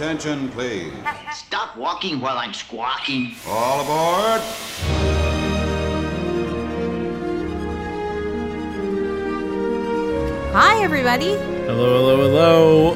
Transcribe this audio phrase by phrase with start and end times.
[0.00, 0.92] Attention, please.
[1.32, 3.34] Stop walking while I'm squawking.
[3.48, 4.42] All aboard.
[10.52, 11.30] Hi, everybody.
[11.64, 12.16] Hello, hello,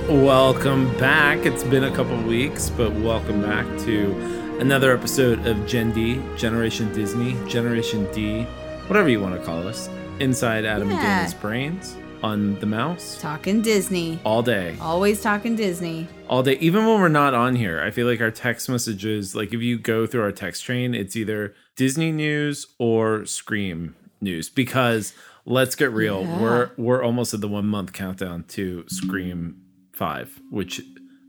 [0.03, 0.25] hello.
[0.25, 1.47] Welcome back.
[1.47, 6.93] It's been a couple weeks, but welcome back to another episode of Gen D, Generation
[6.93, 8.43] Disney, Generation D,
[8.89, 9.89] whatever you want to call us,
[10.19, 11.17] inside Adam and Yeah.
[11.21, 14.19] Dana's brains on the mouse Talking Disney.
[14.25, 14.77] all day.
[14.81, 16.07] Always talking Disney.
[16.29, 19.53] all day even when we're not on here i feel like our text messages like
[19.55, 25.13] if you go through our text train it's either disney news or scream news because
[25.45, 26.41] let's get real Yeah.
[26.41, 30.81] we're we're almost at the one month countdown to scream 5 which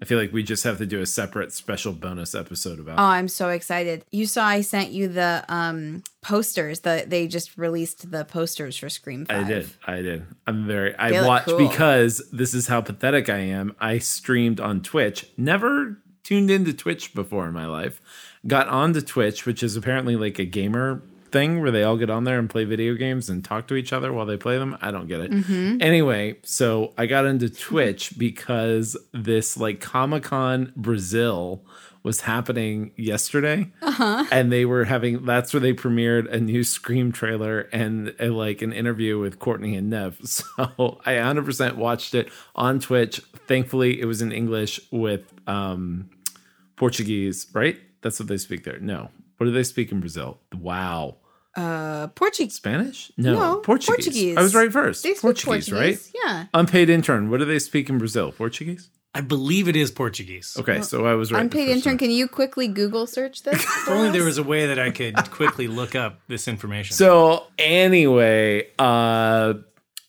[0.02, 3.04] i feel like we just have to do a separate special bonus episode about Oh,
[3.04, 4.04] I'm so excited.
[4.12, 6.82] You saw I sent you the um posters.
[6.82, 9.46] The they just released the posters for Scream 5.
[9.46, 9.70] I did.
[9.88, 10.26] I did.
[10.48, 10.96] I'm very.
[10.96, 11.68] I They look watched cool.
[11.70, 13.76] because this is how pathetic I am.
[13.80, 15.26] I streamed on Twitch.
[15.38, 18.02] Never tuned into Twitch before in my life.
[18.46, 22.24] Got onto Twitch, which is apparently like a gamer thing where they all get on
[22.24, 24.78] there and play video games and talk to each other while they play them.
[24.82, 25.32] I don't get it.
[25.32, 25.82] Mm-hmm.
[25.82, 31.64] Anyway, so I got into Twitch because this like Comic Con Brazil
[32.04, 33.72] was happening yesterday.
[33.82, 34.26] Uh-huh.
[34.32, 38.62] And they were having that's where they premiered a new scream trailer and a, like
[38.62, 40.20] an interview with courtney and nev.
[40.26, 40.46] So
[41.06, 43.18] i 100% watched it on twitch.
[43.48, 46.10] Thankfully it was in english with um
[46.76, 47.78] portuguese right?
[48.02, 48.80] That's what they speak there.
[48.80, 49.10] No
[49.42, 51.16] what do they speak in brazil wow
[51.56, 52.54] Uh, Portuguese.
[52.54, 53.88] spanish no, No, portuguese.
[53.96, 54.38] Portuguese.
[54.38, 56.46] i was right first They speak portuguese, Portuguese, right Yeah.
[56.54, 60.56] unpaid intern what do they speak in brazil portuguese I believe it is Portuguese.
[60.62, 61.82] okay so i was right Unpaid intern.
[61.94, 61.98] time.
[61.98, 63.62] Can you quickly Google search this?
[63.80, 66.96] If only there was a way that I could quickly look up this information.
[66.96, 69.54] So anyway, uh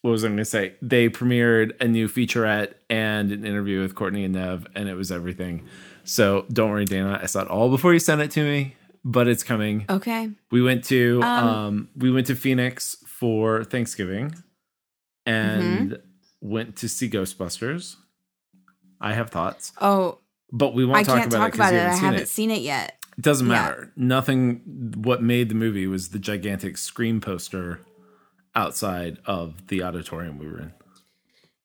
[0.02, 0.74] what was I gonna say?
[0.82, 5.10] They premiered a new featurette and an interview with Courtney and Nev, and it was
[5.10, 5.64] everything.
[6.04, 7.18] So don't worry, Dana.
[7.22, 9.84] I saw it all before you sent it to me, but it's coming.
[9.88, 10.30] Okay.
[10.50, 14.34] We went to um, we went to Phoenix for Thanksgiving
[15.26, 15.98] and
[16.40, 17.96] went to see Ghostbusters.
[19.00, 20.18] I have thoughts, Oh,
[20.52, 21.78] but we won't I talk can't about talk it because about it.
[21.78, 22.28] I haven't seen haven't it.
[22.28, 22.96] seen it yet.
[23.18, 23.52] It doesn't Yeah.
[23.52, 23.92] matter.
[23.96, 24.92] Nothing.
[24.96, 27.80] What made the movie was the gigantic scream poster
[28.54, 30.72] outside of the auditorium we were in.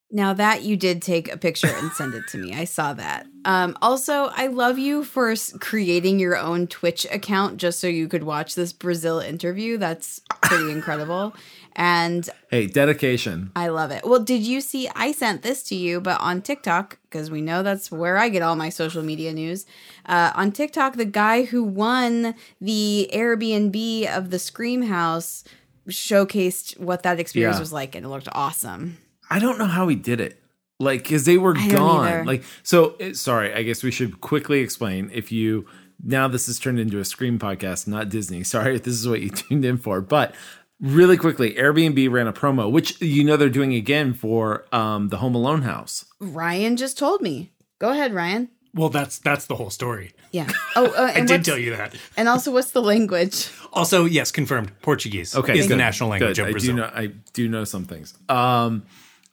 [0.09, 3.27] Now that you did take a picture and send it to me, I saw that.
[3.43, 8.23] Um, also, I love you for creating your own Twitch account just so you could
[8.23, 9.77] watch this Brazil interview.
[9.77, 11.35] That's pretty incredible,
[11.75, 13.51] and Hey, dedication.
[13.53, 14.05] I love it.
[14.05, 14.89] Well, did you see?
[14.95, 18.41] I sent this to you, but on TikTok because we know that's where I get
[18.41, 19.65] all my social media news.
[20.05, 25.43] Uh, on TikTok, the guy who won the Airbnb of the Scream House
[25.89, 27.59] showcased what that experience Yeah.
[27.61, 28.97] was like, and it looked awesome.
[29.29, 30.41] I don't know how he did it.
[30.79, 32.07] Like, because they were I don't gone.
[32.07, 32.25] either.
[32.25, 33.53] Like, so it, sorry.
[33.53, 35.09] I guess we should quickly explain.
[35.13, 35.65] If you
[36.03, 38.43] now this has turned into a Scream podcast, not Disney.
[38.55, 40.35] Sorry if this is what you tuned in for, but
[40.79, 45.17] really quickly, Airbnb ran a promo, which you know they're doing again for um, the
[45.17, 46.05] Home Alone house.
[46.19, 47.51] Ryan just told me.
[47.79, 48.49] Go ahead, Ryan.
[48.75, 50.13] well, that's that's the whole story.
[50.31, 50.47] Yeah.
[50.75, 51.95] Oh, uh, I did tell you that.
[52.15, 53.49] And also, what's the language?
[53.73, 54.71] Also, yes, confirmed.
[54.83, 56.43] Portuguese Okay, is the national language good.
[56.43, 56.75] of I Brazil.
[56.75, 56.91] do know.
[56.93, 58.13] I do know some things.
[58.29, 58.83] Um,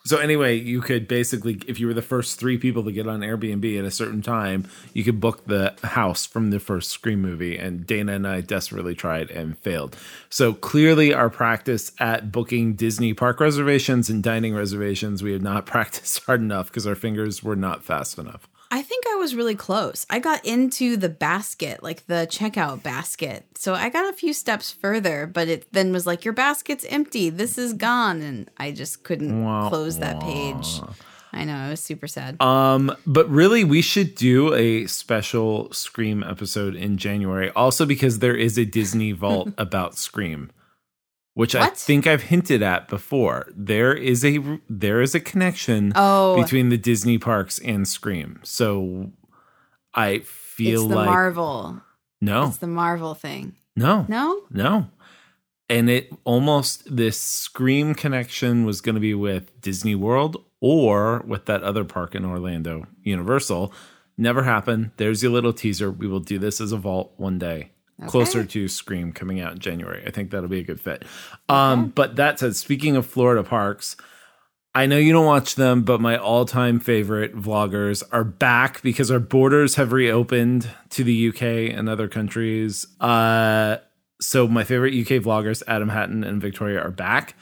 [0.06, 3.20] so anyway, you could basically, if you were the first three people to get on
[3.20, 7.56] Airbnb at a certain time, you could book the house from the first Scream movie.
[7.56, 9.96] And Dana and I desperately tried and failed.
[10.28, 15.64] So clearly, our practice at booking Disney park reservations and dining reservations, we had not
[15.74, 18.46] practiced hard enough because our fingers were not fast enough.
[18.74, 20.04] I think I was really close.
[20.10, 23.46] I got into the basket, like the checkout basket.
[23.54, 27.30] So I got a few steps further, but it then was like, Your basket's empty.
[27.30, 28.20] This is gone.
[28.20, 30.22] And I just couldn't Wah, close that wah.
[30.22, 30.80] page.
[31.32, 31.68] I know.
[31.68, 32.42] It was super sad.
[32.42, 37.50] Um, but really, we should do a special Scream episode in January.
[37.50, 40.50] Also, because there is a Disney Vault about Scream,
[41.34, 43.48] which I think I've hinted at before.
[43.54, 46.40] There is a there is a connection Oh.
[46.40, 48.40] between the Disney parks and Scream.
[48.42, 49.10] So
[49.94, 51.80] I feel it's the like Marvel.
[52.20, 53.56] no, It's the Marvel thing.
[53.76, 54.42] no, No?
[54.50, 54.86] no.
[55.68, 61.46] And it almost this Scream connection was going to be with Disney World or with
[61.46, 63.72] that other park in Orlando, Universal.
[64.16, 64.90] Never happened.
[64.98, 65.90] There's your little teaser.
[65.90, 67.70] We will do this as a vault one day.
[68.06, 70.02] Closer to Scream coming out in January.
[70.06, 71.04] I think that'll be a good fit.
[71.48, 73.96] Um, but that said, speaking of Florida parks,
[74.74, 79.10] I know you don't watch them, but my all time favorite vloggers are back because
[79.10, 82.84] our borders have reopened to the UK and other countries.
[83.00, 83.76] Uh,
[84.20, 87.36] so my favorite UK vloggers, Adam Hattan and Victoria, are back.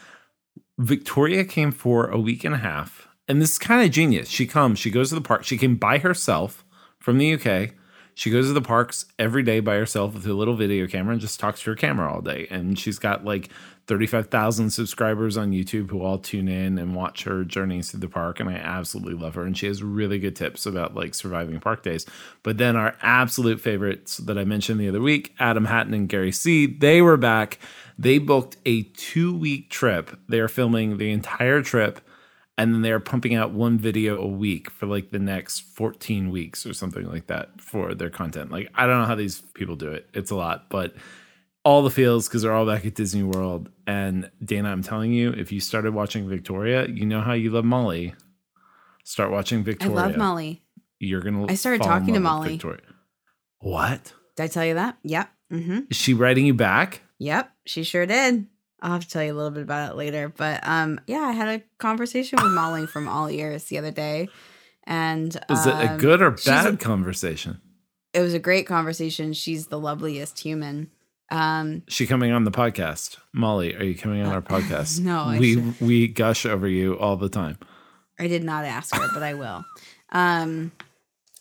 [0.78, 4.28] Victoria came for a week and a half, and this is kind of genius.
[4.28, 6.64] She comes, she goes to the park, she came by herself
[6.98, 7.70] from the UK.
[8.14, 11.20] She goes to the parks every day by herself with her little video camera and
[11.20, 12.46] just talks to her camera all day.
[12.50, 13.48] And she's got like
[13.86, 18.38] 35,000 subscribers on YouTube who all tune in and watch her journeys through the park.
[18.38, 19.44] And I absolutely love her.
[19.44, 22.04] And she has really good tips about like surviving park days.
[22.42, 26.32] But then our absolute favorites that I mentioned the other week, Adam Hattan and Gary
[26.32, 27.58] C., they were back.
[27.98, 30.18] They booked a two week trip.
[30.28, 32.00] They are filming the entire trip
[32.62, 36.64] and then they're pumping out one video a week for like the next 14 weeks
[36.64, 38.52] or something like that for their content.
[38.52, 40.08] Like I don't know how these people do it.
[40.14, 40.94] It's a lot, but
[41.64, 43.68] all the feels because they're all back at Disney World.
[43.88, 47.64] And Dana, I'm telling you, if you started watching Victoria, you know how you love
[47.64, 48.14] Molly.
[49.02, 49.96] Start watching Victoria.
[49.96, 50.62] I love Molly.
[51.00, 51.46] You're gonna.
[51.50, 52.50] I started talking to Molly.
[52.50, 52.80] Victoria.
[53.58, 54.12] What?
[54.36, 54.98] Did I tell you that?
[55.02, 55.28] Yep.
[55.52, 55.80] Mm-hmm.
[55.90, 57.02] Is she writing you back?
[57.18, 57.50] Yep.
[57.66, 58.46] She sure did.
[58.82, 60.28] I'll have to tell you a little bit about it later.
[60.36, 64.28] But um, yeah, I had a conversation with Molly from All Ears the other day,
[64.84, 67.60] and Was it a um, good or bad a- conversation?
[68.12, 69.32] it was a great conversation.
[69.32, 70.90] She's the loveliest human.
[71.30, 73.16] Um, She coming on the podcast?
[73.32, 75.00] Molly, are you coming on our podcast?
[75.00, 77.56] Uh, no, I we should- we gush over you all the time.
[78.18, 79.64] I did not ask her, but I will.
[80.10, 80.72] Um,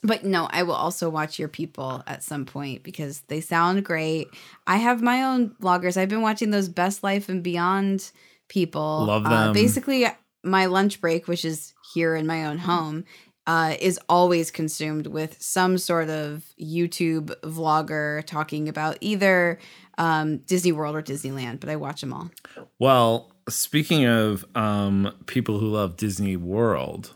[0.04, 4.28] but no, I will also watch your people at some point because they sound great.
[4.66, 5.98] I have my own vloggers.
[5.98, 8.12] I've been watching those Best Life and Beyond
[8.50, 9.06] people.
[9.06, 9.54] Love Uh, them.
[9.54, 10.06] basically,
[10.44, 13.06] my lunch break, which is here in my own home,
[13.48, 19.60] uh, is always consumed with some sort of YouTube vlogger talking about either
[19.98, 21.60] um, Disney World or Disneyland.
[21.60, 22.30] But I watch them all.
[22.80, 27.14] Well, speaking of um, people who love Disney World,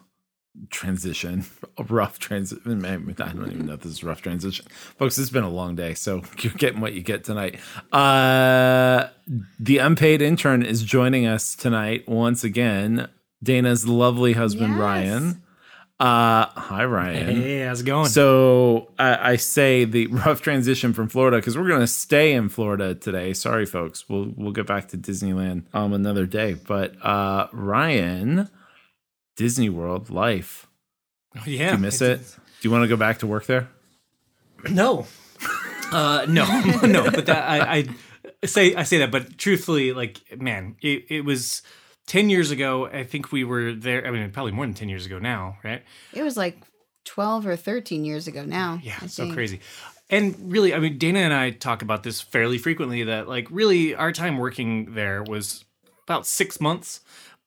[0.69, 1.45] transition,
[1.77, 2.85] a rough transition.
[2.85, 4.65] I don't even know if this is a rough transition,
[4.97, 5.17] folks.
[5.17, 7.59] It's been a long day, so you're getting what you get tonight.
[7.91, 9.07] Uh,
[9.59, 13.09] the unpaid intern is joining us tonight once again.
[13.43, 14.79] Dana's lovely husband Yes.
[14.79, 15.41] Ryan.
[15.97, 17.35] Uh, hi Ryan.
[17.41, 18.09] Hey, how's it going?
[18.09, 22.49] So I, I say the rough transition from Florida because we're going to stay in
[22.49, 23.31] Florida today.
[23.33, 24.09] Sorry, folks.
[24.09, 26.55] We'll we'll get back to Disneyland um another day.
[26.55, 28.49] But uh, Ryan,
[29.35, 30.67] Disney World life.
[31.45, 32.39] yeah, Do you miss it's- it?
[32.61, 33.69] Do you want to go back to work there?
[34.69, 35.05] No,
[35.91, 36.45] uh, no,
[36.83, 37.11] no.
[37.11, 37.85] But that, I,
[38.41, 41.61] I say I say that, but truthfully, like, man, it, it was
[42.07, 42.87] ten years ago.
[42.87, 44.07] I think we were there.
[44.07, 45.83] I mean, probably more than ten years ago now, right?
[46.13, 46.57] It was like
[47.03, 48.79] 12 or 13 years ago now.
[48.81, 49.35] Yeah, I so think.
[49.35, 49.59] crazy.
[50.09, 53.03] And really, I mean, Dana and I talk about this fairly frequently.
[53.03, 55.63] That like, really, our time working there was
[56.07, 57.01] about six months,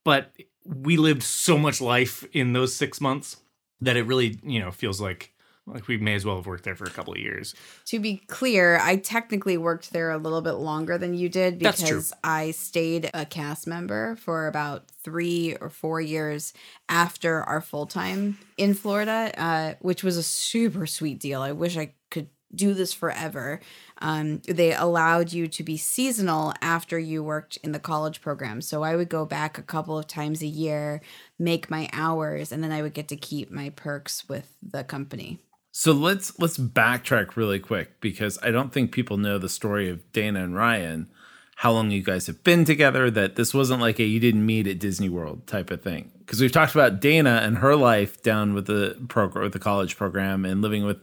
[0.04, 0.30] but
[0.68, 3.38] we lived so much life in those six months
[3.80, 5.32] that it really, you know, feels like
[5.66, 7.54] like we may as well have worked there for a couple of years.
[7.86, 12.12] To be clear, I technically worked there a little bit longer than you did because.
[12.24, 16.52] I stayed a cast member for about three or four years
[16.88, 21.42] after our full time in Florida, uh, which was a super sweet deal.
[21.42, 23.60] I wish I could do this forever.
[23.98, 28.60] Um, they allowed you to be seasonal after you worked in the college program.
[28.62, 31.00] So I would go back a couple of times a year,
[31.38, 35.40] make my hours, and then I would get to keep my perks with the company.
[35.70, 40.10] So let's let's backtrack really quick because I don't think people know the story of
[40.12, 41.08] Dana and Ryan,
[41.56, 44.66] how long you guys have been together, that this wasn't like a you didn't meet
[44.66, 46.10] at Disney World type of thing.
[46.18, 49.96] Because we've talked about Dana and her life down with the program with the college
[49.96, 50.98] program and living with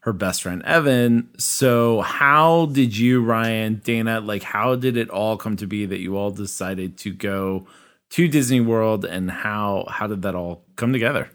[0.00, 1.30] her best friend Evan.
[1.38, 6.00] So how did you, Ryan, Dana, like how did it all come to be that
[6.00, 7.66] you all decided to go
[8.10, 11.30] to Disney World and how how did that all come together?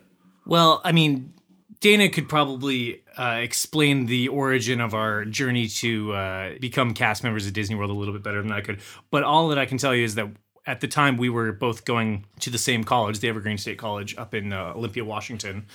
[0.46, 1.34] Well, I mean,
[1.80, 7.48] Dana could probably uh, explain the origin of our journey to uh, become cast members
[7.48, 8.80] of Disney World a little bit better than I could.
[9.12, 10.30] But all that I can tell you is that
[10.68, 14.16] at the time we were both going to the same college, the Evergreen State College
[14.18, 15.68] up in uh, Olympia, Washington,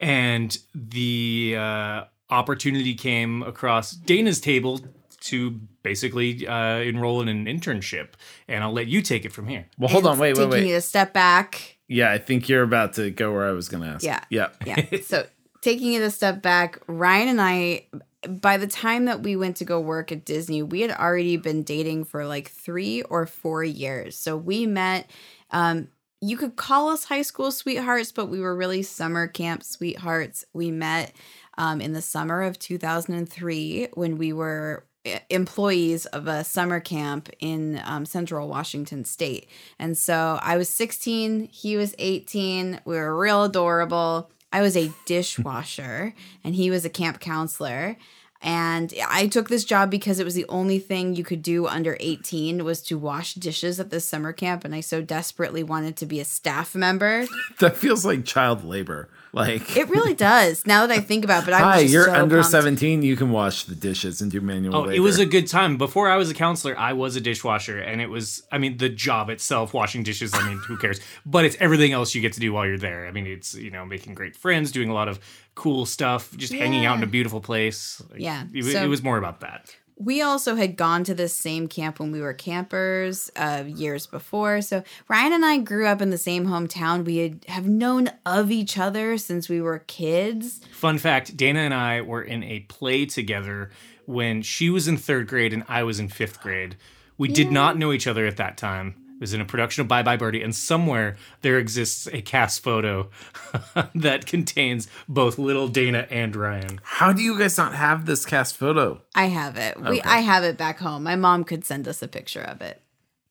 [0.00, 4.80] and the uh, opportunity came across Dana's table
[5.24, 5.52] to
[5.82, 8.10] basically uh, enroll in an internship.
[8.46, 9.66] And I'll let you take it from here.
[9.78, 11.78] Well, hold on, And wait, wait, taking it a step back.
[11.88, 14.04] Yeah, I think you're about to go where I was going to ask.
[14.04, 14.20] Yeah.
[14.30, 14.48] Yeah.
[14.66, 14.84] Yeah.
[15.02, 15.26] so
[15.62, 17.86] taking it a step back, Ryan and I,
[18.28, 21.62] by the time that we went to go work at Disney, we had already been
[21.62, 24.16] dating for like three or four years.
[24.16, 25.10] So we met.
[25.50, 25.88] Um,
[26.20, 30.46] you could call us high school sweethearts, but we were really summer camp sweethearts.
[30.54, 31.12] We met
[31.58, 37.28] um, in the summer of 2003 when we were eh, employees of a summer camp
[37.40, 39.48] in um, central Washington state.
[39.78, 42.80] And so I was 16, he was 18.
[42.84, 44.30] We were real adorable.
[44.52, 47.96] I was a dishwasher and he was a camp counselor.
[48.44, 51.96] And I took this job because it was the only thing you could do under
[51.98, 54.66] 18 was to wash dishes at this summer camp.
[54.66, 57.26] And I so desperately wanted to be a staff member.
[57.60, 59.08] That feels like child labor.
[59.34, 60.64] Like, It really does.
[60.66, 62.50] Now that I think about it, but I was hi, just you're so under pumped.
[62.52, 63.02] 17.
[63.02, 64.92] You can wash the dishes and do manual Oh, labor.
[64.92, 65.76] it was a good time.
[65.76, 68.88] Before I was a counselor, I was a dishwasher, and it was, I mean, the
[68.88, 71.00] job itself, washing dishes, I mean, who cares?
[71.26, 73.06] But it's everything else you get to do while you're there.
[73.06, 75.18] I mean, it's, you know, making great friends, doing a lot of
[75.56, 78.00] cool stuff, just hanging out in a beautiful place.
[78.10, 79.74] Like, Yeah, It, so- it was more about that.
[79.96, 84.60] We also had gone to this same camp when we were campers uh, years before.
[84.60, 87.04] So Ryan and I grew up in the same hometown.
[87.04, 90.60] We had, have known of each other since we were kids.
[90.72, 93.70] Fun fact Dana and I were in a play together
[94.06, 96.76] when she was in third grade and I was in fifth grade.
[97.16, 99.03] We did not know each other at that time.
[99.24, 102.62] It was in a production of Bye Bye Birdie, and somewhere there exists a cast
[102.62, 103.08] photo
[103.94, 106.78] that contains both little Dana and Ryan.
[106.82, 109.00] How do you guys not have this cast photo?
[109.14, 109.80] I have it.
[109.80, 111.04] We I have it back home.
[111.04, 112.82] My mom could send us a picture of it.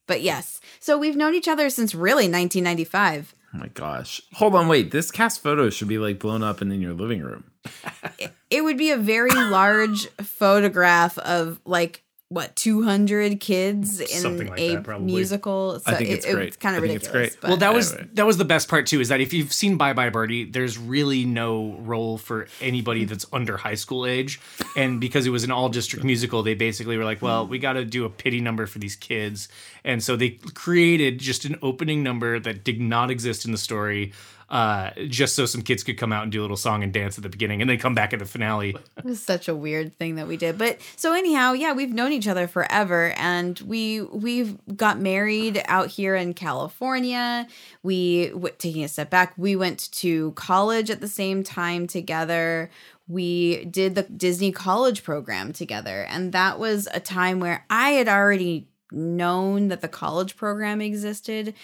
[0.07, 3.35] But yes, so we've known each other since really 1995.
[3.53, 4.19] Oh my gosh.
[4.33, 4.89] Hold on, wait.
[4.89, 7.43] This cast photo should be like blown up and in your living room.
[8.50, 12.02] It would be a very large photograph of like
[12.34, 15.80] what 200 kids in like a that, musical.
[15.80, 16.60] So I think it- it's it was great.
[16.60, 17.36] kind I of think it's ridiculous.
[17.36, 17.50] great.
[17.50, 19.00] Well, that was that was the best part too.
[19.02, 23.25] Is that if you've seen Bye Bye Birdie, there's really no role for anybody that's
[23.32, 24.40] under high school age,
[24.75, 27.74] and because it was an all district musical, they basically were like, well, we got
[27.74, 29.48] to do a pity number for these kids,
[29.84, 34.12] and so they created just an opening number that did not exist in the story.
[34.53, 37.17] Uh, just so some kids could come out and do a little song and dance
[37.17, 38.77] at the beginning, and then come back at the finale.
[38.98, 40.60] It was such a weird thing that we did.
[40.60, 45.88] But so anyhow, yeah, we've known each other forever and we we've got married out
[45.88, 47.48] here in California.
[47.81, 52.69] We taking a step back, we went to college at the same time together.
[53.07, 58.07] We did the Disney college program together and that was a time where I had
[58.07, 61.55] already known that the college program existed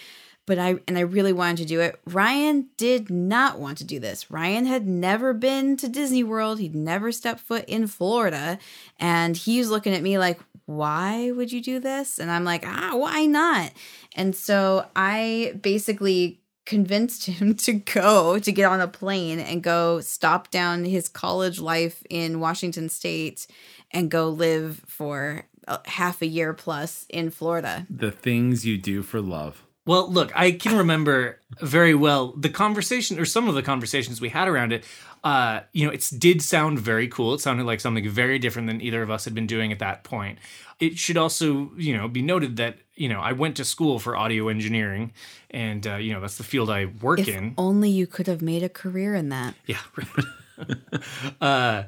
[0.50, 2.00] but I and I really wanted to do it.
[2.06, 4.32] Ryan did not want to do this.
[4.32, 6.58] Ryan had never been to Disney World.
[6.58, 8.58] He'd never stepped foot in Florida,
[8.98, 12.64] and he was looking at me like, "Why would you do this?" And I'm like,
[12.66, 13.70] "Ah, why not?"
[14.16, 20.00] And so I basically convinced him to go to get on a plane and go
[20.00, 23.46] stop down his college life in Washington state
[23.92, 27.86] and go live for uh, half a year plus in Florida.
[27.88, 29.64] The things you do for love.
[29.90, 34.28] Well, look, I can remember very well the conversation or some of the conversations we
[34.28, 34.84] had around it.
[35.24, 37.34] Uh, you know, it did sound very cool.
[37.34, 40.04] It sounded like something very different than either of us had been doing at that
[40.04, 40.38] point.
[40.78, 44.16] It should also, you know, be noted that you know I went to school for
[44.16, 45.12] audio engineering,
[45.50, 47.28] and uh, you know that's the field I work in.
[47.28, 47.54] If in.
[47.58, 49.56] only you could have made a career in that.
[49.66, 49.80] Yeah.
[51.40, 51.82] uh,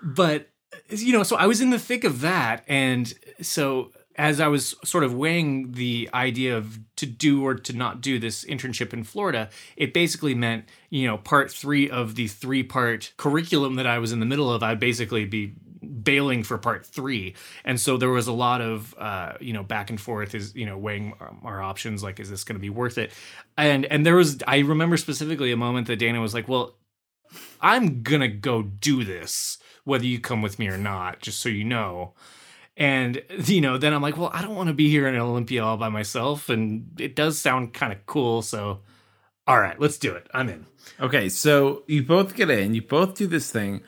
[0.00, 0.50] but
[0.88, 3.12] you know, so I was in the thick of that, and
[3.42, 8.00] so as I was sort of weighing the idea of to do or to not
[8.00, 12.62] do this internship in Florida, it basically meant you know part three of the three
[12.62, 14.62] part curriculum that I was in the middle of.
[14.62, 15.54] I'd basically be
[16.02, 19.90] bailing for part three and so there was a lot of uh you know back
[19.90, 22.70] and forth is you know weighing our, our options like is this going to be
[22.70, 23.12] worth it
[23.58, 26.74] and and there was i remember specifically a moment that dana was like well
[27.60, 31.64] I'm gonna go do this, whether you come with me or not, just so you
[31.64, 32.14] know.
[32.76, 35.64] And you know, then I'm like, well, I don't want to be here in Olympia
[35.64, 38.42] all by myself, and it does sound kind of cool.
[38.42, 38.80] So,
[39.46, 40.28] all right, let's do it.
[40.32, 40.66] I'm in.
[41.00, 43.82] Okay, so you both get in, you both do this thing.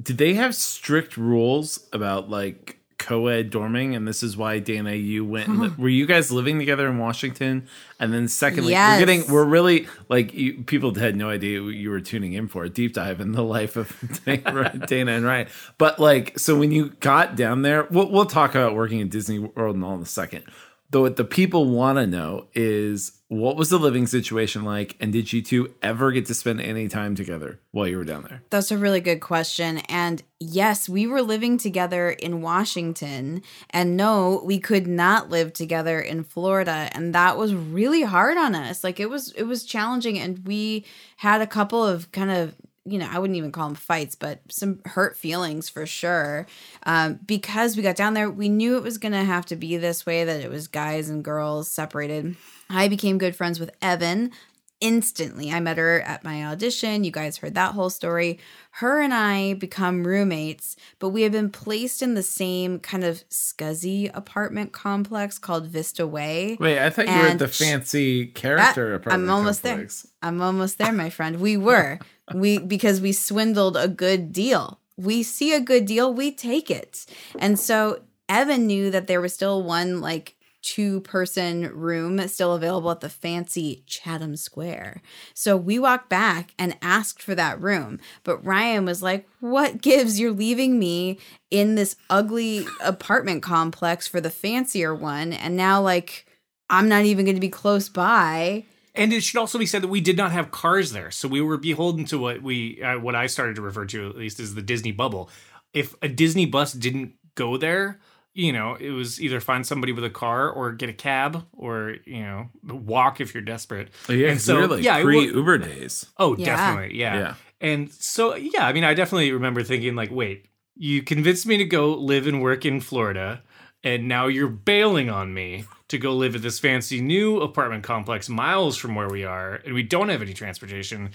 [0.00, 3.94] Did they have strict rules about like co-ed dorming?
[3.96, 5.48] And this is why Dana, you went.
[5.48, 7.66] And, were you guys living together in Washington?
[7.98, 9.00] And then secondly, Yes.
[9.00, 12.64] we're getting we're really like you, people had no idea you were tuning in for
[12.64, 13.90] a deep dive in the life of
[14.24, 15.48] Dana and Ryan.
[15.78, 19.38] But like, so when you got down there, we'll we'll talk about working at Disney
[19.38, 20.44] World and all in a second.
[20.90, 25.12] Though what the people want to know is what was the living situation like, and
[25.12, 28.42] did you two ever get to spend any time together while you were down there?
[28.50, 29.78] That's a really good question.
[29.88, 33.42] And yes, we were living together in Washington.
[33.70, 36.88] And no, we could not live together in Florida.
[36.92, 38.84] And that was really hard on us.
[38.84, 40.84] Like it was it was challenging and we
[41.16, 42.54] had a couple of kind of
[42.86, 46.46] you know, I wouldn't even call them fights, but some hurt feelings for sure.
[46.84, 49.76] Um, because we got down there, we knew it was going to have to be
[49.76, 52.36] this way that it was guys and girls separated.
[52.70, 54.32] I became good friends with Evan
[54.80, 55.50] instantly.
[55.50, 57.04] I met her at my audition.
[57.04, 58.38] You guys heard that whole story.
[58.72, 63.26] Her and I become roommates, but we have been placed in the same kind of
[63.28, 66.56] scuzzy apartment complex called Vista Way.
[66.60, 69.22] Wait, I thought you were at the fancy character apartment.
[69.22, 70.02] I'm almost complex.
[70.02, 70.12] there.
[70.22, 71.40] I'm almost there, my friend.
[71.40, 71.98] We were.
[72.34, 74.80] we because we swindled a good deal.
[74.98, 77.04] We see a good deal, we take it.
[77.38, 80.35] And so Evan knew that there was still one like
[80.66, 85.00] two person room still available at the fancy Chatham Square.
[85.32, 88.00] So we walked back and asked for that room.
[88.24, 90.18] But Ryan was like, What gives?
[90.18, 91.18] You're leaving me
[91.52, 95.32] in this ugly apartment complex for the fancier one.
[95.32, 96.26] And now, like,
[96.68, 98.64] I'm not even going to be close by.
[98.92, 101.42] And it should also be said that we did not have cars there, so we
[101.42, 104.54] were beholden to what we, uh, what I started to refer to at least as
[104.54, 105.30] the Disney bubble.
[105.74, 108.00] If a Disney bus didn't go there,
[108.38, 111.96] you know, it was either find somebody with a car or get a cab or
[112.04, 113.88] you know walk if you're desperate.
[114.08, 116.04] Oh, yeah, and so really yeah, it pre Uber days.
[116.18, 116.44] Oh, Yeah.
[116.46, 116.98] definitely.
[116.98, 117.16] Yeah.
[117.18, 117.34] Yeah.
[117.62, 121.64] And so, yeah, I mean, I definitely remember thinking, like, wait, you convinced me to
[121.64, 123.42] go live and work in Florida,
[123.82, 128.28] and now you're bailing on me to go live at this fancy new apartment complex
[128.28, 131.12] miles from where we are, and we don't have any transportation.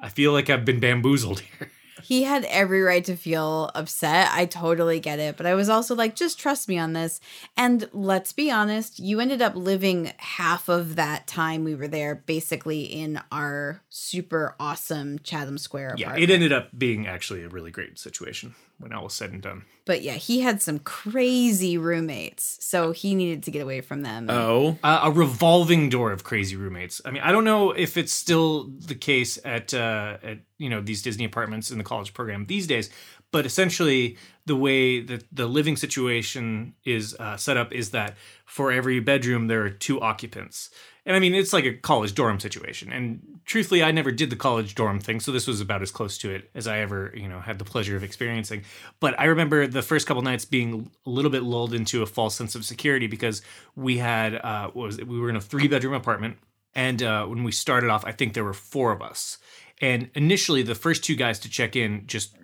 [0.00, 1.70] I feel like I've been bamboozled here.
[2.02, 4.30] He had every right to feel upset.
[4.32, 5.36] I totally get it.
[5.36, 7.20] But I was also like, just trust me on this.
[7.56, 12.14] And let's be honest, you ended up living half of that time we were there
[12.14, 17.70] basically in our super awesome Chatham Square Yeah, it ended up being actually a really
[17.70, 19.64] great situation when all was said and done.
[19.84, 22.58] but yeah, he had some crazy roommates.
[22.60, 24.28] So he needed to get away from them.
[24.28, 27.00] Oh, uh, a revolving door of crazy roommates.
[27.04, 30.80] I mean, I don't know if it's still the case at uh, at you know
[30.80, 32.90] these Disney apartments in the college program these days,
[33.30, 38.72] but essentially the way that the living situation is uh, set up is that for
[38.72, 40.70] every bedroom there are two occupants.
[41.04, 42.92] And I mean, it's like a college dorm situation.
[42.92, 46.16] And truthfully, I never did the college dorm thing, so this was about as close
[46.18, 48.62] to it as I ever, you know, had the pleasure of experiencing.
[49.00, 52.36] But I remember the first couple nights being a little bit lulled into a false
[52.36, 53.42] sense of security because
[53.74, 55.08] we had, uh, was it?
[55.08, 56.38] We were in a three bedroom apartment,
[56.74, 59.38] and uh, when we started off, I think there were four of us.
[59.80, 62.36] And initially, the first two guys to check in just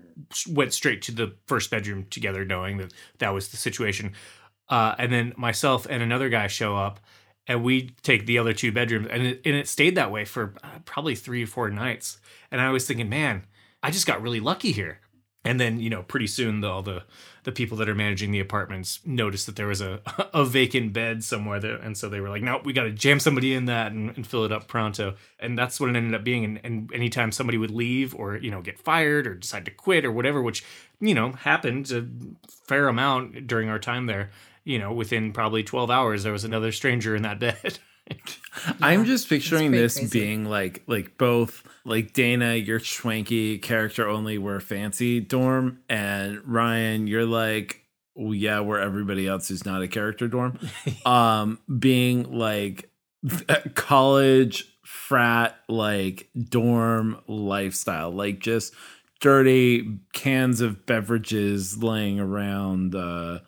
[0.48, 4.14] went straight to the first bedroom together, knowing that that was the situation.
[4.68, 7.00] Uh, and then myself and another guy show up,
[7.48, 10.54] and we take the other two bedrooms, and it, and it stayed that way for
[10.62, 12.18] uh, probably three or four nights.
[12.50, 13.44] And I was thinking, man,
[13.82, 15.00] I just got really lucky here.
[15.44, 17.04] And then you know, pretty soon, the, all the
[17.44, 20.00] the people that are managing the apartments noticed that there was a
[20.34, 23.18] a vacant bed somewhere there, and so they were like, "No, we got to jam
[23.18, 26.24] somebody in that and, and fill it up pronto." And that's what it ended up
[26.24, 26.44] being.
[26.44, 30.04] And, and anytime somebody would leave or you know get fired or decide to quit
[30.04, 30.64] or whatever, which
[31.00, 32.06] you know happened a
[32.66, 34.30] fair amount during our time there,
[34.68, 37.78] you know, within probably twelve hours, there was another stranger in that bed.
[38.82, 40.20] I'm just picturing this crazy.
[40.20, 47.06] being like like both like Dana, you're swanky character only, we're fancy dorm, and Ryan,
[47.06, 50.58] you're like, well, yeah, we're everybody else is not a character dorm.
[51.06, 52.90] um, being like
[53.74, 58.74] college frat like dorm lifestyle, like just
[59.20, 62.94] dirty cans of beverages laying around.
[62.94, 63.38] Uh,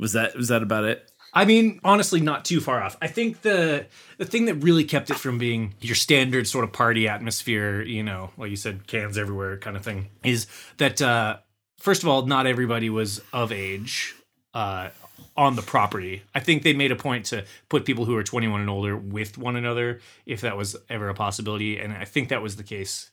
[0.00, 1.06] was that was that about it?
[1.32, 2.96] I mean, honestly, not too far off.
[3.00, 3.86] I think the
[4.18, 8.02] the thing that really kept it from being your standard sort of party atmosphere, you
[8.02, 11.38] know, like you said, cans everywhere kind of thing, is that uh,
[11.78, 14.14] first of all, not everybody was of age
[14.54, 14.88] uh,
[15.36, 16.22] on the property.
[16.34, 19.38] I think they made a point to put people who are 21 and older with
[19.38, 23.10] one another, if that was ever a possibility, and I think that was the case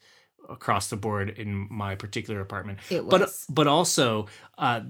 [0.50, 2.80] across the board in my particular apartment.
[2.90, 3.46] It But was.
[3.48, 4.82] but also, uh,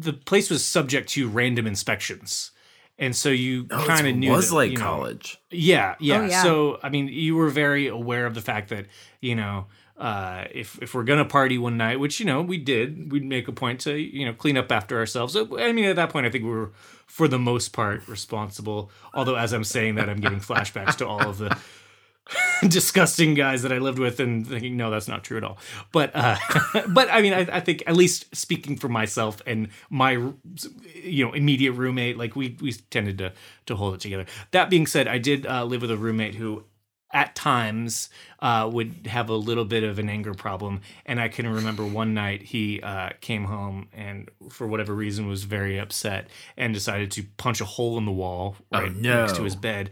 [0.00, 2.50] the place was subject to random inspections.
[2.98, 5.38] And so you Oh, kind of knew it was that, like you know, college.
[5.50, 6.42] yeah, yeah, Oh, yeah.
[6.42, 8.86] So I mean, you were very aware of the fact that
[9.20, 13.10] you know uh, if if we're gonna party one night, which you know we did,
[13.12, 15.36] we'd make a point to you know clean up after ourselves.
[15.36, 16.72] I mean, at that point, I think we were
[17.06, 18.90] for the most part responsible.
[19.14, 21.56] Although, as I'm saying that, I'm getting flashbacks to all of the
[22.68, 25.58] disgusting guys that I lived with, and thinking, no, that's not true at all.
[25.92, 26.36] But uh,
[26.88, 30.12] but I mean, I, I think at least speaking for myself and my
[30.94, 33.32] you know immediate roommate, like we we tended to
[33.66, 34.26] to hold it together.
[34.52, 36.64] That being said, I did uh, live with a roommate who
[37.12, 40.80] at times uh, would have a little bit of an anger problem.
[41.04, 45.42] And I can remember one night he uh, came home and, for whatever reason, was
[45.42, 49.22] very upset and decided to punch a hole in the wall Oh, right no.
[49.22, 49.90] next to his bed.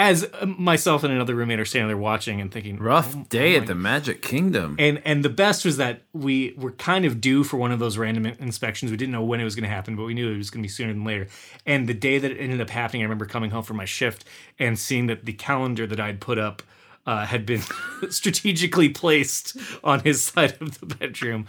[0.00, 3.54] As uh, myself and another roommate are standing there watching and thinking, Rough "Oh, day
[3.54, 4.76] oh at the Magic Kingdom.
[4.78, 7.98] and and the best was that we were kind of due for one of those
[7.98, 8.90] random inspections.
[8.90, 10.62] We didn't know when it was going to happen, but we knew it was going
[10.62, 11.28] to be sooner than later.
[11.66, 14.24] And the day that it ended up happening, I remember coming home from my shift
[14.58, 16.62] and seeing that the calendar that I'd put up
[17.06, 17.62] uh, had been
[18.10, 21.46] strategically placed on his side of the bedroom.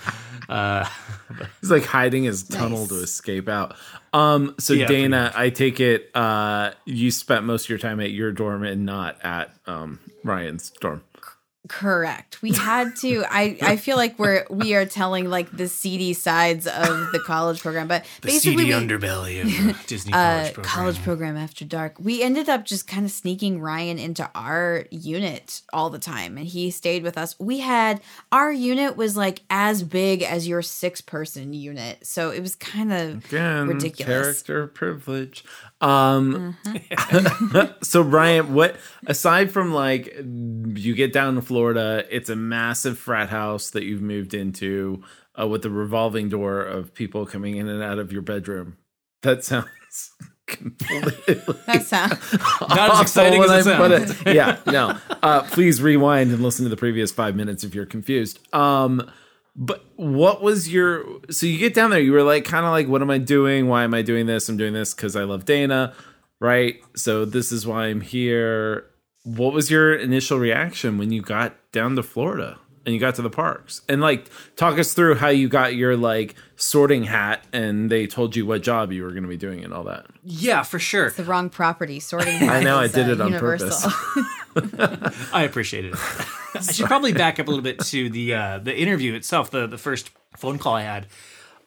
[0.49, 0.85] Uh,
[1.61, 2.89] He's like hiding his tunnel Nice.
[2.89, 3.75] to escape out.
[4.13, 5.31] Um, so Yeah, Dana.
[5.35, 9.17] I take it uh, you spent most of your time at your dorm and not
[9.23, 11.03] at um, Ryan's dorm.
[11.67, 12.41] Correct.
[12.41, 13.23] We had to.
[13.29, 17.61] I I feel like we're we are telling like the seedy sides of the college
[17.61, 20.65] program, but The basically seedy we, underbelly of the Disney uh, college program.
[20.73, 21.95] college program after dark.
[21.99, 26.47] We ended up just kind of sneaking Ryan into our unit all the time, and
[26.47, 27.39] he stayed with us.
[27.39, 32.41] We had our unit was like as big as your six person unit, so it
[32.41, 34.07] was kind of Again, ridiculous.
[34.41, 35.45] character privilege.
[35.81, 37.71] Um, Mm-hmm.
[37.83, 38.75] so Brian, what
[39.07, 44.01] aside from like you get down to Florida, it's a massive frat house that you've
[44.01, 45.03] moved into
[45.39, 48.77] uh, with the revolving door of people coming in and out of your bedroom.
[49.23, 49.67] That sounds
[50.47, 51.35] completely
[51.67, 52.11] That sound.
[52.69, 54.21] Not as exciting as it when I put sounds.
[54.27, 54.35] it.
[54.35, 54.97] Yeah, no.
[55.23, 58.39] Uh, please rewind and listen to the previous five minutes if you're confused.
[58.53, 59.09] Um,
[59.55, 61.05] but what was your?
[61.29, 63.67] So you get down there, you were like, kind of like, what am I doing?
[63.67, 64.47] Why am I doing this?
[64.47, 65.93] I'm doing this because I love Dana,
[66.39, 66.81] right?
[66.95, 68.87] So this is why I'm here.
[69.23, 73.21] What was your initial reaction when you got down to Florida and you got to
[73.21, 73.81] the parks?
[73.89, 78.35] And like, talk us through how you got your like sorting hat and they told
[78.35, 80.07] you what job you were going to be doing and all that.
[80.23, 81.11] Yeah, for sure.
[81.11, 82.41] the wrong property sorting.
[82.49, 83.91] I know, I did uh, it on universal.
[85.33, 85.99] I appreciated it.
[86.67, 89.67] I should probably back up a little bit to the uh, the interview itself, the
[89.67, 91.07] the first phone call I had.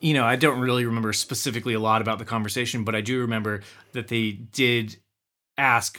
[0.00, 3.20] You know, I don't really remember specifically a lot about the conversation, but I do
[3.20, 4.96] remember that they did
[5.56, 5.98] ask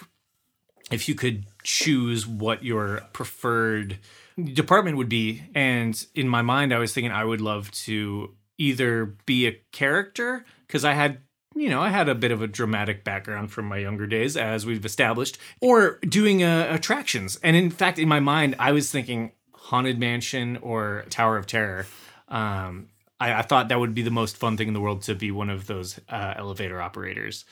[0.92, 4.00] if you could choose what your preferred
[4.44, 5.44] department would be.
[5.56, 10.46] And in my mind, I was thinking I would love to either be a character
[10.68, 11.20] because I had
[11.56, 14.66] you know, I had a bit of a dramatic background from my younger days, as
[14.66, 17.40] we've established, or doing uh, attractions.
[17.42, 21.88] And in fact, in my mind, I was thinking Haunted Mansion or Tower of Terror.
[22.28, 22.90] Um,
[23.20, 25.32] I, I thought that would be the most fun thing in the world to be
[25.32, 27.46] one of those uh, elevator operators.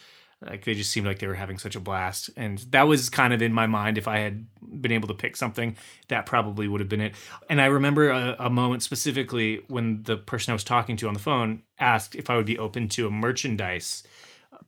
[0.45, 3.33] Like they just seemed like they were having such a blast, and that was kind
[3.33, 3.97] of in my mind.
[3.97, 4.45] If I had
[4.81, 5.75] been able to pick something,
[6.07, 7.13] that probably would have been it.
[7.49, 11.13] And I remember a, a moment specifically when the person I was talking to on
[11.13, 14.03] the phone asked if I would be open to a merchandise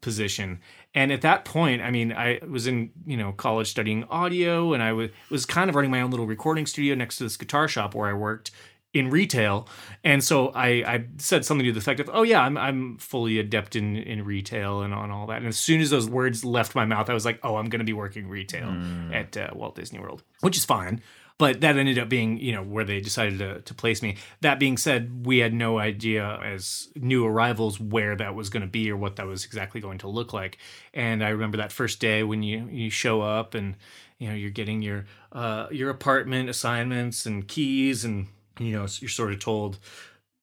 [0.02, 0.60] position.
[0.94, 4.82] And at that point, I mean, I was in you know college studying audio, and
[4.82, 7.68] I was was kind of running my own little recording studio next to this guitar
[7.68, 8.52] shop where I worked
[8.96, 9.68] in retail.
[10.06, 13.38] And so I, I said something to the effect of, "Oh yeah, I'm I'm fully
[13.38, 16.74] adept in in retail and on all that." And as soon as those words left
[16.74, 18.70] my mouth, I was like, "Oh, I'm going to be working retail
[19.14, 21.02] at uh, Walt Disney World," which is fine.
[21.38, 24.16] But that ended up being, you know, where they decided to, to place me.
[24.40, 28.70] That being said, we had no idea as new arrivals where that was going to
[28.70, 30.60] be or what that was exactly going to look like.
[30.94, 33.76] And I remember that first day when you you show up and
[34.18, 38.28] you know you're getting your uh, your apartment assignments and keys and
[38.60, 39.80] you know you're sort of told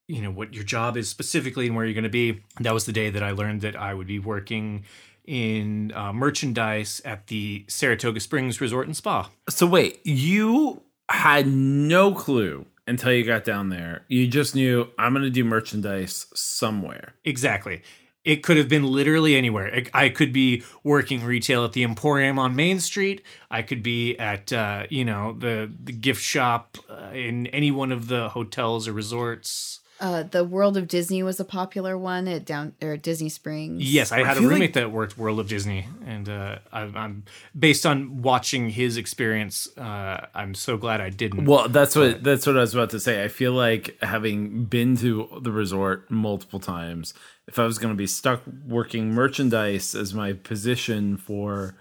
[0.09, 2.87] you know what your job is specifically and where you're going to be that was
[2.87, 4.85] the day that i learned that i would be working
[5.25, 12.13] in uh, merchandise at the saratoga springs resort and spa So wait, you had no
[12.13, 14.05] clue until you got down there.
[14.09, 17.15] You just knew I'm going to do merchandise somewhere.
[17.25, 17.83] exactly
[18.25, 19.85] it could have been literally anywhere.
[19.93, 23.23] I could be working retail at the emporium on main street.
[23.51, 27.93] I could be at uh, you know the, the gift shop uh, in any one
[27.93, 32.45] of the hotels or resorts Uh, the World of Disney was a popular one at
[32.45, 33.83] down or at Disney Springs.
[33.95, 37.25] Yes, I had a feel roommate that worked World of Disney, and uh, I, I'm
[37.57, 39.69] based on watching his experience.
[39.79, 41.45] Uh, I'm so glad I didn't.
[41.45, 43.23] Well, that's what that's what I was about to say.
[43.23, 47.15] I feel like having been to the resort multiple times,
[47.47, 51.77] if I was going to be stuck working merchandise as my position for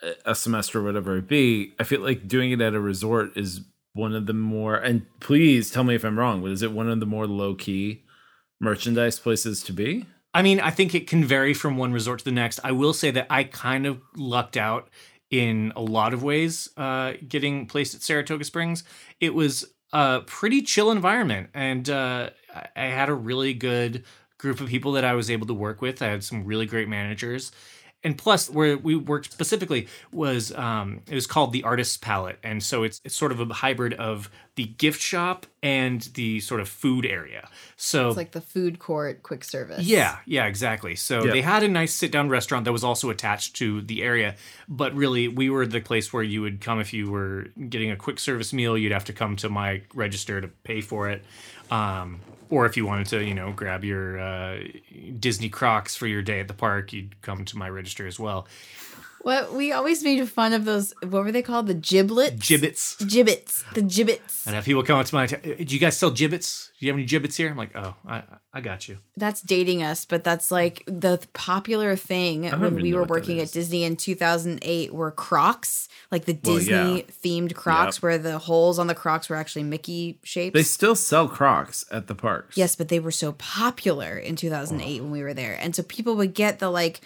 [0.00, 3.36] a- a semester or whatever it be, I feel like doing it at a resort
[3.36, 3.62] is
[3.98, 6.88] one of the more and please tell me if I'm wrong, but is it one
[6.88, 8.04] of the more low key
[8.60, 10.06] merchandise places to be?
[10.32, 12.60] I mean, I think it can vary from one resort to the next.
[12.62, 14.88] I will say that I kind of lucked out
[15.30, 18.84] in a lot of ways uh, getting placed at Saratoga Springs.
[19.20, 24.04] It was a pretty chill environment, and uh, I I had a really good
[24.38, 26.00] group of people that I was able to work with.
[26.00, 27.50] I had some really great managers.
[28.04, 32.62] And plus, where we worked specifically was um, it was called the Artist's Palette, and
[32.62, 36.68] so it's it's sort of a hybrid of the gift shop and the sort of
[36.68, 37.48] food area.
[37.76, 39.84] So It's like the food court quick service.
[39.84, 40.94] yeah, yeah, exactly.
[40.94, 41.32] So Yeah.
[41.32, 44.36] they had a nice sit down restaurant that was also attached to the area,
[44.68, 47.96] but really we were the place where you would come if you were getting a
[47.96, 51.24] quick service meal, you'd have to come to my register to pay for it.
[51.70, 54.58] Um, or if you wanted to, you know, grab your uh,
[55.18, 58.46] Disney Crocs for your day at the park, you'd come to my register as well.
[59.22, 60.94] What we always made fun of those.
[61.02, 61.66] What were they called?
[61.66, 62.36] The giblets.
[62.36, 62.96] Jibbitz.
[62.98, 63.74] Jibbitz.
[63.74, 64.46] The Jibbitz.
[64.46, 66.70] And if people come up to my, do you guys sell Jibbitz?
[66.78, 67.50] Do you have any Jibbitz here?
[67.50, 68.96] I'm like, oh, I, I got you.
[69.16, 73.84] That's dating us, but that's like the popular thing when we were working at Disney
[73.84, 77.02] in 2008 were Crocs, like the Well, Disney yeah.
[77.22, 78.02] themed Crocs, Yep.
[78.02, 80.54] where the holes on the Crocs were actually Mickey shapes.
[80.54, 82.56] They still sell Crocs at the parks.
[82.56, 86.16] Yes, but they were so popular in 2008 when we were there, and so people
[86.16, 87.02] would get the like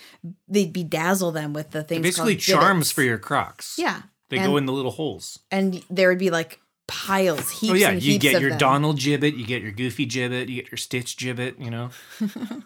[0.48, 2.02] they'd bedazzle them with the things.
[2.02, 2.94] Basically, charms Jibbitz.
[2.94, 3.74] for your Crocs.
[3.78, 5.40] Yeah, They and, go in the little holes.
[5.50, 7.72] and there would be like piles, heaps.
[7.72, 8.58] Oh yeah, you get your them.
[8.58, 11.58] Donald gibbet, you get your Goofy gibbet, you get your Stitch gibbet.
[11.58, 11.90] You know,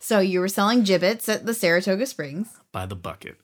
[0.00, 2.48] So you were selling Jibbitz at the Saratoga Springs.
[2.72, 3.40] by the bucket.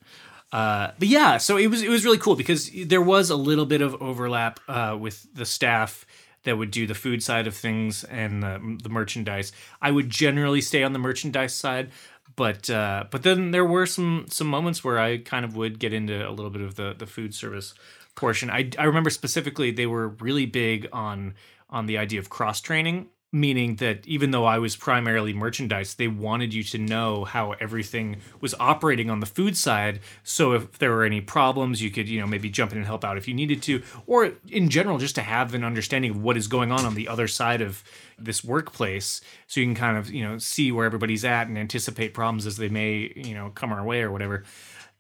[0.53, 3.65] Uh, but yeah, so it was it was really cool because there was a little
[3.65, 6.05] bit of overlap uh, with the staff
[6.45, 9.53] that would do the food side of things and the, the merchandise.
[9.81, 11.91] I would generally stay on the merchandise side,
[12.37, 15.95] but uh, but then there were some some moments where I kind of would get
[15.95, 17.73] into a little bit of the the food service
[18.15, 18.51] portion.
[18.51, 21.35] I I remember specifically they were really big on
[21.71, 26.07] on the idea of cross training meaning that even though I was primarily merchandise, they
[26.07, 30.01] wanted you to know how everything was operating on the food side.
[30.23, 33.05] So if there were any problems, you could, you know, maybe jump in and help
[33.05, 36.37] out if you needed to, or in general, just to have an understanding of what
[36.37, 37.83] is going on on the other side of
[38.19, 39.23] this workplace.
[39.47, 42.59] So you can kind of, you know, see where everybody's at and anticipate problems as
[42.59, 44.45] they may, you know, come our way or whatever.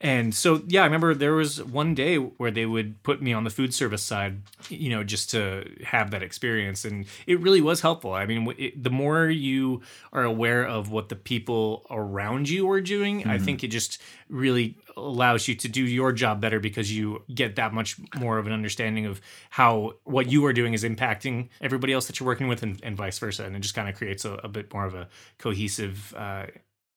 [0.03, 3.45] And so, yeah, I remember there was one day where they would put me on
[3.45, 6.85] the food service side, you know, just to have that experience.
[6.85, 8.13] And it really was helpful.
[8.13, 12.81] I mean, it, the more you are aware of what the people around you are
[12.81, 17.23] doing, I think it just really allows you to do your job better because you
[17.33, 21.49] get that much more of an understanding of how what you are doing is impacting
[21.61, 23.45] everybody else that you're working with and, and vice versa.
[23.45, 26.47] And it just kind of creates a, a bit more of a cohesive, uh,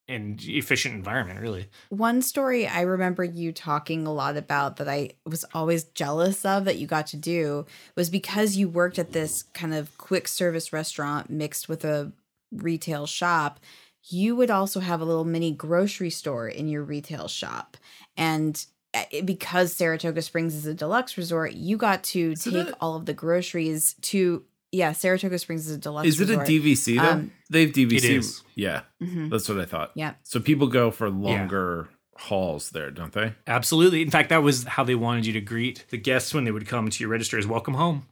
[0.08, 1.68] and efficient environment, really.
[1.89, 6.65] One story I remember you talking a lot about that I was always jealous of
[6.65, 7.65] that you got to do
[7.96, 12.12] was because you worked at this kind of quick service restaurant mixed with a
[12.52, 13.60] retail shop.
[14.08, 17.76] You would also have a little mini grocery store in your retail shop.
[18.15, 18.63] And
[18.94, 22.96] uh, because Saratoga Springs is a deluxe resort, you got to it take a- all
[22.96, 24.44] of the groceries to,
[24.76, 26.38] yeah, Saratoga Springs is a deluxe Is it a.
[26.38, 27.10] DVC though?
[27.10, 27.96] Um, they have DVC.
[27.98, 28.44] It is.
[28.56, 29.30] Yeah, Mhm.
[29.30, 29.92] that's what I thought.
[29.96, 30.14] Yeah.
[30.24, 33.34] So people go for longer hauls there, don't they?
[33.48, 34.02] Absolutely.
[34.02, 36.68] In fact, that was how they wanted you to greet the guests when they would
[36.68, 38.06] come to your register as welcome home.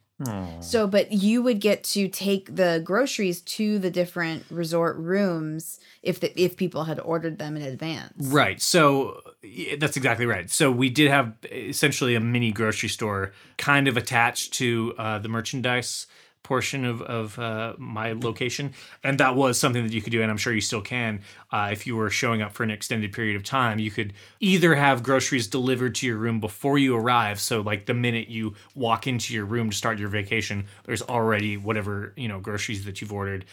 [0.62, 6.22] So, but you would get to take the groceries to the different resort rooms if
[6.22, 8.14] the, if people had ordered them in advance.
[8.28, 8.62] Right.
[8.62, 10.50] So yeah, that's exactly right.
[10.50, 15.28] So we did have essentially a mini grocery store kind of attached to uh, the
[15.28, 16.08] merchandise
[16.44, 18.74] portion of, of uh, my location.
[19.04, 21.22] And that was something that you could do, and I'm sure you still can.
[21.52, 24.76] Uh, if you were showing up for an extended period of time, you could either
[24.76, 27.40] have groceries delivered to your room before you arrive.
[27.40, 31.58] So, like the minute you walk into your room to start your vacation, there's already
[31.58, 33.46] whatever, you know, groceries that you've ordered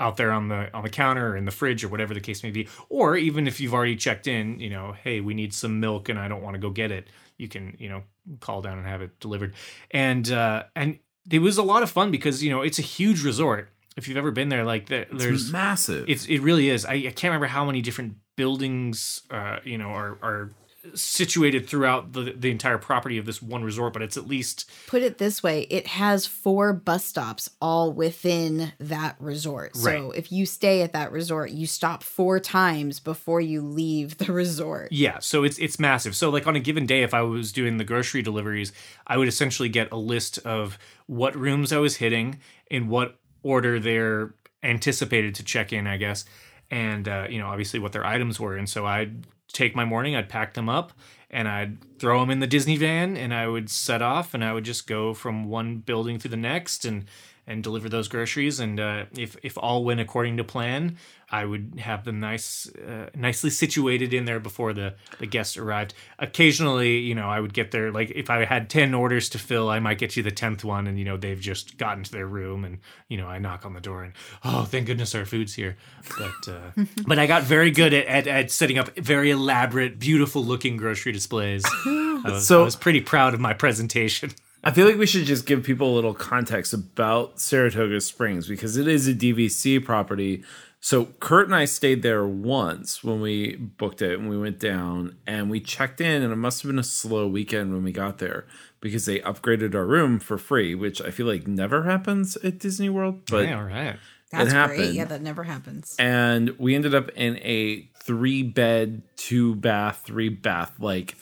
[0.00, 2.42] out there on the on the counter or in the fridge or whatever the case
[2.42, 5.78] may be or even if you've already checked in you know hey we need some
[5.78, 7.06] milk and i don't want to go get it
[7.38, 8.02] you can you know
[8.40, 9.54] call down and have it delivered
[9.92, 10.98] and uh and
[11.30, 14.16] it was a lot of fun because you know it's a huge resort if you've
[14.16, 16.04] ever been there like there, It's there's massive.
[16.08, 19.88] it's it really is I, I can't remember how many different buildings uh you know
[19.88, 20.50] are are
[20.94, 25.02] situated throughout the the entire property of this one resort but it's at least Put
[25.02, 29.76] it this way, it has four bus stops all within that resort.
[29.76, 30.18] So, Right.
[30.18, 34.92] if you stay at that resort, you stop four times before you leave the resort.
[34.92, 36.14] Yeah, so it's it's massive.
[36.14, 38.72] So like on a given day, if I was doing the grocery deliveries,
[39.06, 42.38] I would essentially get a list of what rooms I was hitting,
[42.70, 46.24] in what order they're anticipated to check in, I guess,
[46.70, 48.56] and uh, you know obviously what their items were.
[48.56, 50.92] And so I'd take my morning, I'd pack them up,
[51.30, 54.52] and I'd throw them in the Disney van, and I would set off, and I
[54.52, 57.06] would just go from one building to the next, and
[57.46, 58.60] and deliver those groceries.
[58.60, 60.96] And uh, if if all went according to plan,
[61.30, 65.94] I would have them nice, uh, nicely situated in there before the the guests arrived.
[66.18, 67.90] Occasionally, you know, I would get there.
[67.92, 70.86] Like if I had ten orders to fill, I might get you the tenth one,
[70.86, 72.78] and you know they've just gotten to their room, and
[73.08, 74.12] you know I knock on the door, and
[74.44, 75.76] oh, thank goodness our food's here.
[76.18, 80.44] But uh, but I got very good at, at at setting up very elaborate, beautiful
[80.44, 81.64] looking grocery displays.
[81.84, 84.30] I was, So- I was pretty proud of my presentation.
[84.64, 88.76] I feel like we should just give people a little context about Saratoga Springs because
[88.76, 90.42] it is a DVC property.
[90.80, 95.16] So Kurt and I stayed there once when we booked it and we went down
[95.26, 98.18] and we checked in and it must have been a slow weekend when we got
[98.18, 98.46] there
[98.80, 102.90] because they upgraded our room for free, which I feel like never happens at Disney
[102.90, 103.22] World.
[103.30, 103.96] But yeah, all right.
[104.30, 104.52] That's great.
[104.52, 104.94] happened.
[104.94, 105.94] Yeah, that never happens.
[105.98, 111.16] and we ended up in a three bed, two bath, three bath like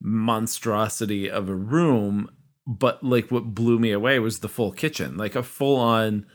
[0.00, 2.28] monstrosity of a room.
[2.66, 6.26] But like what blew me away was the full kitchen, like a full on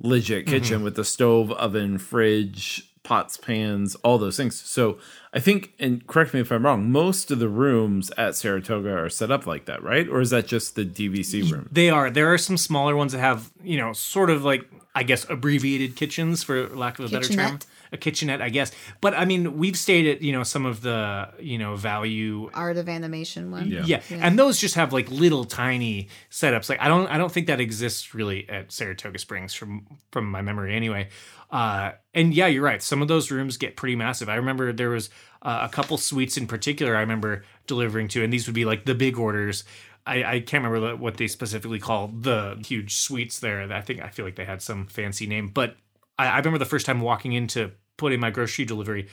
[0.00, 0.84] legit kitchen mm-hmm.
[0.84, 4.60] with the stove, oven, fridge, pots, pans, all those things.
[4.60, 4.98] So
[5.32, 9.10] I think, and correct me if I'm wrong, most of the rooms at Saratoga are
[9.10, 10.08] set up like that, right?
[10.08, 11.68] Or is that just the DVC room?
[11.70, 12.10] They are.
[12.10, 15.96] There are some smaller ones that have, you know, sort of like I guess abbreviated
[15.96, 17.58] kitchens for lack of a better term.
[17.92, 18.72] A kitchenette, I guess.
[19.00, 22.76] But I mean, we've stayed at, you know, some of the, you know, value Art
[22.76, 23.68] of animation one.
[23.68, 24.00] yeah.
[24.10, 26.68] And those just have like little tiny setups.
[26.68, 30.42] Like I don't I don't think that exists really at Saratoga Springs from from my
[30.42, 31.08] memory anyway.
[31.50, 32.82] Uh and yeah, you're right.
[32.82, 34.28] Some of those rooms get pretty massive.
[34.28, 35.10] I remember there was
[35.42, 38.86] uh, a couple suites in particular I remember delivering to and these would be like
[38.86, 39.62] the big orders.
[40.06, 43.72] I, I can't remember what they specifically call the huge suites there.
[43.72, 45.76] I think I feel like they had some fancy name, but
[46.18, 49.08] I, I remember the first time walking in to put in my grocery delivery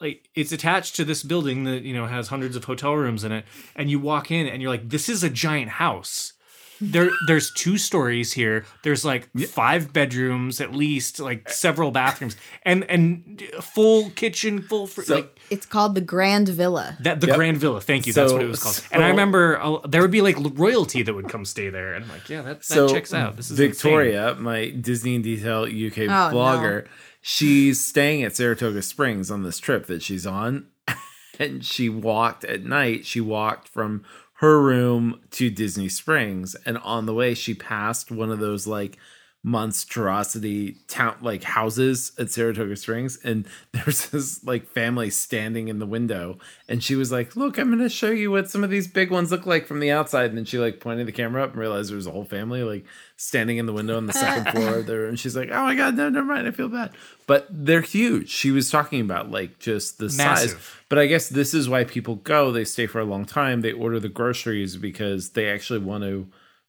[0.00, 3.32] like it's attached to this building that you know has hundreds of hotel rooms in
[3.32, 6.34] it and you walk in and you're like this is a giant house
[6.80, 12.84] there there's two stories here there's like five bedrooms at least like several bathrooms and
[12.84, 16.96] and full kitchen full fr- So- like It's called the Grand Villa.
[17.00, 17.36] that the Yep.
[17.36, 20.10] grand villa thank you that's what it was called and i remember uh, there would
[20.10, 22.88] be like royalty that would come stay there and i'm like yeah that, that so
[22.88, 23.70] checks out this is insane.
[23.72, 26.86] Victoria, my Disney in Detail UK Oh, blogger,
[27.22, 30.66] she's staying at Saratoga Springs on this trip that she's on,
[31.38, 33.04] and she walked at night.
[33.06, 34.04] She walked from
[34.36, 38.98] her room to Disney Springs, and on the way, she passed one of those like
[39.46, 45.86] monstrosity town like houses at Saratoga Springs and there's this like family standing in the
[45.86, 46.36] window
[46.68, 49.12] and she was like look I'm going to show you what some of these big
[49.12, 51.60] ones look like from the outside and then she like pointed the camera up and
[51.60, 52.84] realized there was a whole family like
[53.16, 55.96] standing in the window on the second floor there and she's like oh my god
[55.96, 56.90] no never mind I feel bad.
[57.28, 58.28] But they're huge.
[58.28, 60.56] She was talking about like just the size.
[60.88, 63.72] But I guess this is why people go they stay for a long time they
[63.72, 66.26] order the groceries because they actually want to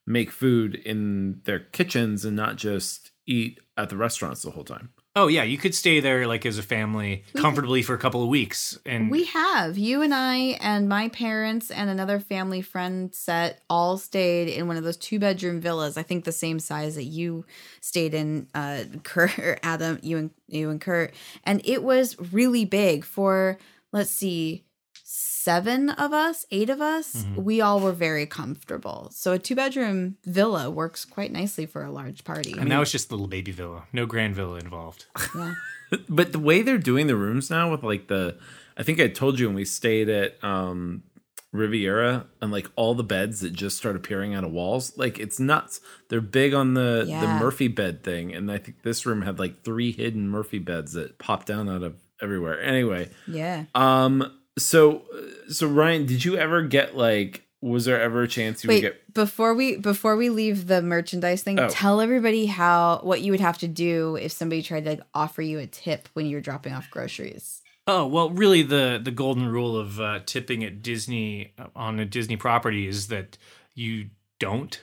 [0.08, 4.88] make food in their kitchens and not just eat at the restaurants the whole time.
[5.14, 8.28] oh yeah you could stay there like as a family comfortably for a couple of
[8.28, 9.76] weeks and We have.
[9.76, 14.76] You and I and my parents and another family friend set all stayed in one
[14.78, 15.96] of those two bedroom villas.
[15.96, 17.44] I think the same size that you
[17.80, 21.12] stayed in, uh, Kurt, Adam, you and you and Kurt,
[21.44, 23.58] and it was really big for.
[23.90, 24.64] Let's see,
[25.10, 27.16] seven of us, eight of us.
[27.24, 27.42] Mm-hmm.
[27.42, 29.08] We all were very comfortable.
[29.14, 32.52] So a two bedroom villa works quite nicely for a large party.
[32.58, 35.54] and that was just the little baby villa no grand villa involved Yeah.
[36.10, 38.36] But the way they're doing the rooms now with like the
[38.76, 41.02] I think I told you when we stayed at um
[41.50, 45.40] Riviera and like all the beds that just start appearing out of walls, like it's
[45.40, 45.80] nuts.
[46.10, 49.64] They're big on the the Murphy bed thing and I think this room had like
[49.64, 52.60] three hidden Murphy beds that popped down out of everywhere.
[52.60, 53.64] Anyway, Yeah.
[53.74, 55.04] um so
[55.48, 58.92] so Ryan, did you ever get like was there ever a chance you Wait, would
[58.92, 61.68] get before we before we leave the merchandise thing, Oh.
[61.68, 65.42] tell everybody how what you would have to do if somebody tried to like, offer
[65.42, 67.62] you a tip when you're dropping off groceries.
[67.86, 72.04] Oh well, really the the golden rule of uh, tipping at Disney uh, on a
[72.04, 73.38] Disney property is that
[73.74, 74.80] you don't.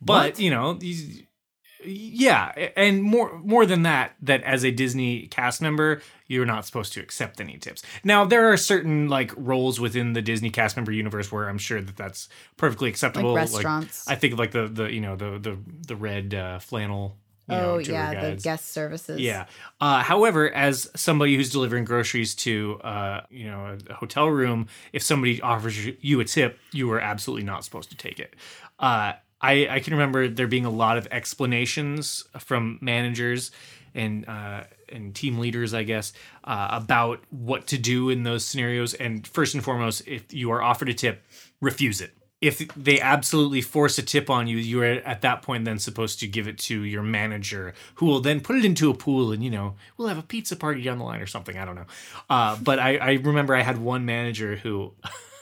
[0.00, 0.40] But What?
[0.40, 1.22] you know, these,
[1.84, 6.92] yeah, and more more than that, that as a Disney cast member, you're not supposed
[6.94, 7.82] to accept any tips.
[8.02, 11.80] Now there are certain like roles within the Disney cast member universe where I'm sure
[11.80, 13.32] that that's perfectly acceptable.
[13.34, 14.08] Like restaurants.
[14.08, 17.16] I think of like the the you know the the the red uh, flannel.
[17.46, 19.20] You oh know, tour yeah, the guest services.
[19.20, 19.44] Yeah.
[19.78, 25.02] Uh, however, as somebody who's delivering groceries to, uh, you know, a hotel room, if
[25.02, 28.34] somebody offers you- you a tip, you are absolutely not supposed to take it.
[28.78, 29.12] Uh,
[29.44, 33.50] I, I can remember there being a lot of explanations from managers
[33.94, 36.12] and uh, and team leaders, I guess,
[36.44, 38.94] uh, about what to do in those scenarios.
[38.94, 41.22] And first and foremost, if you are offered a tip,
[41.60, 42.14] refuse it.
[42.40, 46.20] If they absolutely force a tip on you, you are at that point then supposed
[46.20, 49.44] to give it to your manager, who will then put it into a pool, and
[49.44, 51.56] you know we'll have a pizza party down the line or something.
[51.56, 51.86] I don't know,
[52.30, 54.92] uh, but I, I remember I had one manager who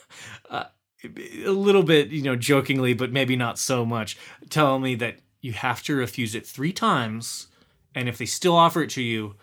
[0.51, 0.65] uh,
[1.05, 4.17] a little bit, you know, jokingly, but maybe not so much,
[4.51, 7.49] telling me that you have to refuse it three times,
[7.95, 9.35] and if they still offer it to you,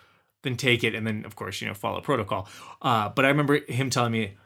[0.44, 2.48] then take it, and then of course, you know, follow protocol.
[2.82, 4.38] Uh, but I remember him telling me,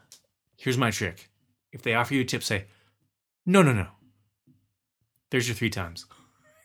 [0.58, 1.30] "Here's my trick:
[1.72, 2.66] if they offer you a tip, say,
[3.46, 3.88] no, no, no.
[5.30, 6.06] There's your three times.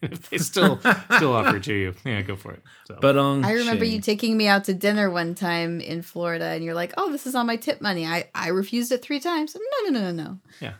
[0.02, 0.78] If they still
[1.16, 2.62] still offer it to you, yeah, go for it.
[2.86, 2.98] So.
[3.00, 6.64] but um, I remember you taking me out to dinner one time in Florida, and
[6.64, 9.54] you're like, "Oh, this is on my tip money." I I refused it three times.
[9.54, 10.38] No, no, no, no, no.
[10.60, 10.74] yeah,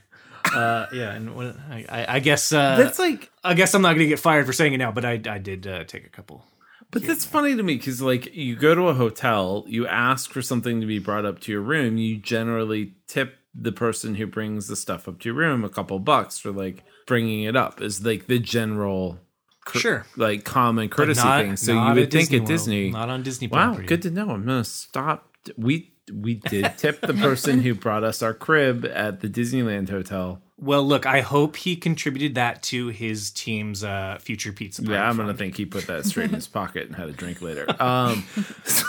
[0.54, 3.90] uh, yeah, and what, I, I, I guess uh, That's like I guess I'm not
[3.90, 6.10] going to get fired for saying it now, but I I did uh, take a
[6.10, 6.44] couple.
[6.90, 10.40] But that's funny to me because, like, you go to a hotel, you ask for
[10.40, 14.68] something to be brought up to your room, you generally tip the person who brings
[14.68, 17.80] the stuff up to your room a couple bucks for like bringing it up.
[17.80, 19.18] Is like the general,
[19.64, 20.06] cur- Sure.
[20.16, 21.56] like common courtesy not- thing.
[21.56, 23.86] So you would think Disney at World, Disney, not on Disney wow, property.
[23.86, 24.30] good to know.
[24.30, 25.32] I'm gonna stop.
[25.56, 30.40] We we did tip the person who brought us our crib at the Disneyland hotel.
[30.60, 34.82] Well, look, I hope he contributed that to his team's uh, future pizza.
[34.82, 37.40] Yeah, I'm gonna think he put that straight in his pocket and had a drink
[37.42, 37.66] later.
[37.80, 38.24] Um,
[38.64, 38.84] so,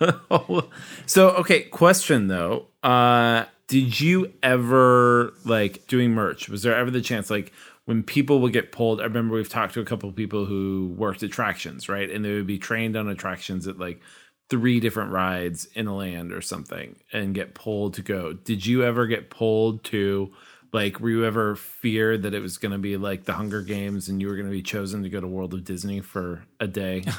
[1.06, 2.66] so okay, question though.
[2.82, 3.44] Uh,
[3.74, 6.48] did you ever like doing merch?
[6.48, 7.52] Was there ever the chance like
[7.86, 9.00] when people would get pulled?
[9.00, 12.08] I remember we've talked to a couple of people who worked attractions, right?
[12.08, 14.00] And they would be trained on attractions at like
[14.48, 18.32] three different rides in a land or something and get pulled to go.
[18.32, 20.32] Did you ever get pulled to
[20.72, 24.08] like were you ever feared that it was going to be like the Hunger Games
[24.08, 26.68] and you were going to be chosen to go to World of Disney for a
[26.68, 27.02] day?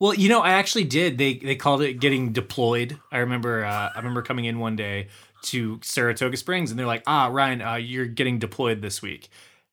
[0.00, 1.18] Well, you know, I actually did.
[1.18, 2.98] They they called it getting deployed.
[3.10, 3.64] I remember.
[3.64, 5.08] Uh, I remember coming in one day
[5.42, 9.28] to Saratoga Springs, and they're like, "Ah, Ryan, uh, you're getting deployed this week."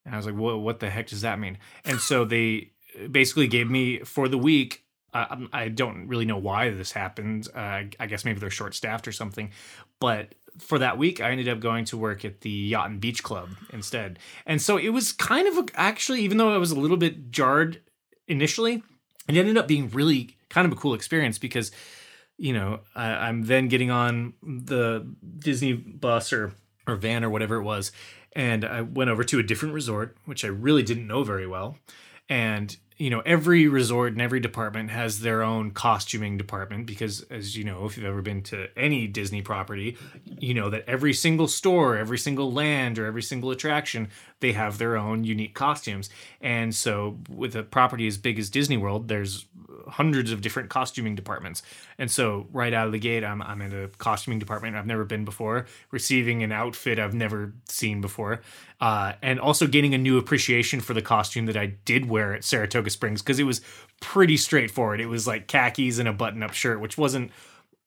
[0.05, 0.59] And I was like, "What?
[0.59, 2.72] What the heck does that mean?" And so they
[3.11, 4.84] basically gave me for the week.
[5.13, 7.47] Uh, I don't really know why this happened.
[7.55, 9.51] Uh, I guess maybe they're short staffed or something,
[9.99, 13.24] but for that week, I ended up going to work at the Yacht and Beach
[13.24, 14.20] Club instead.
[14.45, 17.32] And so it was kind of a, actually, even though I was a little bit
[17.32, 17.82] jarred
[18.28, 18.84] initially,
[19.28, 21.72] it ended up being really kind of a cool experience because
[22.38, 25.08] you know I, i'm then getting on the
[25.40, 26.54] disney bus or
[26.88, 27.92] or van or whatever it was
[28.34, 31.78] and i went over to a different resort which i really didn't know very well.
[32.28, 37.56] And you know every resort and every department has their own costuming department because as
[37.56, 41.48] you know if you've ever been to any disney property you know that every single
[41.48, 44.10] store every single land or every single attraction
[44.40, 46.10] they have their own unique costumes.
[46.42, 49.46] And so with a property as big as disney world there's
[49.88, 51.62] hundreds of different costuming departments.
[51.98, 55.06] And so right out of the gate i'm, I'm in a costuming department i've never
[55.06, 58.42] been before receiving an outfit i've never seen before
[58.82, 62.44] uh, and also gaining a new appreciation for the costume that i did wear at
[62.44, 63.62] saratoga springs because it was
[64.00, 65.02] pretty straightforward.
[65.02, 67.32] It was like khakis and a button-up shirt which wasn't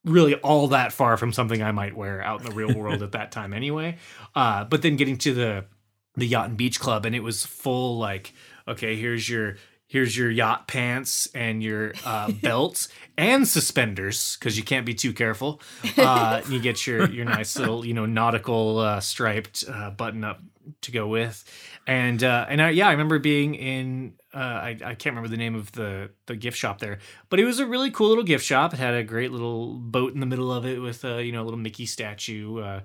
[0.04, 3.12] really all that far from something I might wear out in the real world at
[3.12, 3.96] that time anyway.
[4.34, 5.64] Uh, but then getting to the
[6.18, 8.32] the yacht and beach club and it was full like,
[8.66, 9.56] okay, here's your
[9.88, 15.12] here's your yacht pants and your uh, belts and suspenders because you can't be too
[15.12, 15.60] careful.
[15.96, 20.40] Uh, you get your your nice little you know nautical uh, striped uh, button up
[20.82, 21.44] to go with,
[21.86, 25.38] and uh, and I, yeah, I remember being in uh, I, I can't remember the
[25.38, 26.98] name of the the gift shop there,
[27.30, 28.74] but it was a really cool little gift shop.
[28.74, 31.42] It had a great little boat in the middle of it with a you know
[31.42, 32.80] a little Mickey statue, uh,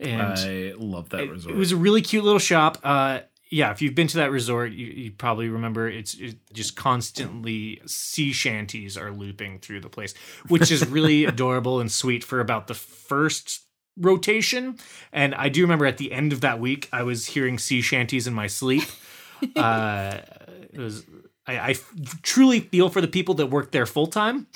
[0.00, 1.54] and I love that it, resort.
[1.54, 2.78] it was a really cute little shop.
[2.82, 3.20] Uh,
[3.50, 7.80] yeah, if you've been to that resort, you, you probably remember it's it just constantly
[7.86, 10.14] sea shanties are looping through the place,
[10.48, 13.64] which is really adorable and sweet for about the first
[13.96, 14.78] rotation.
[15.12, 18.26] And I do remember at the end of that week, I was hearing sea shanties
[18.26, 18.84] in my sleep.
[19.54, 20.18] Uh,
[20.72, 21.06] it was
[21.46, 21.74] I, I
[22.22, 24.48] truly feel for the people that work there full time.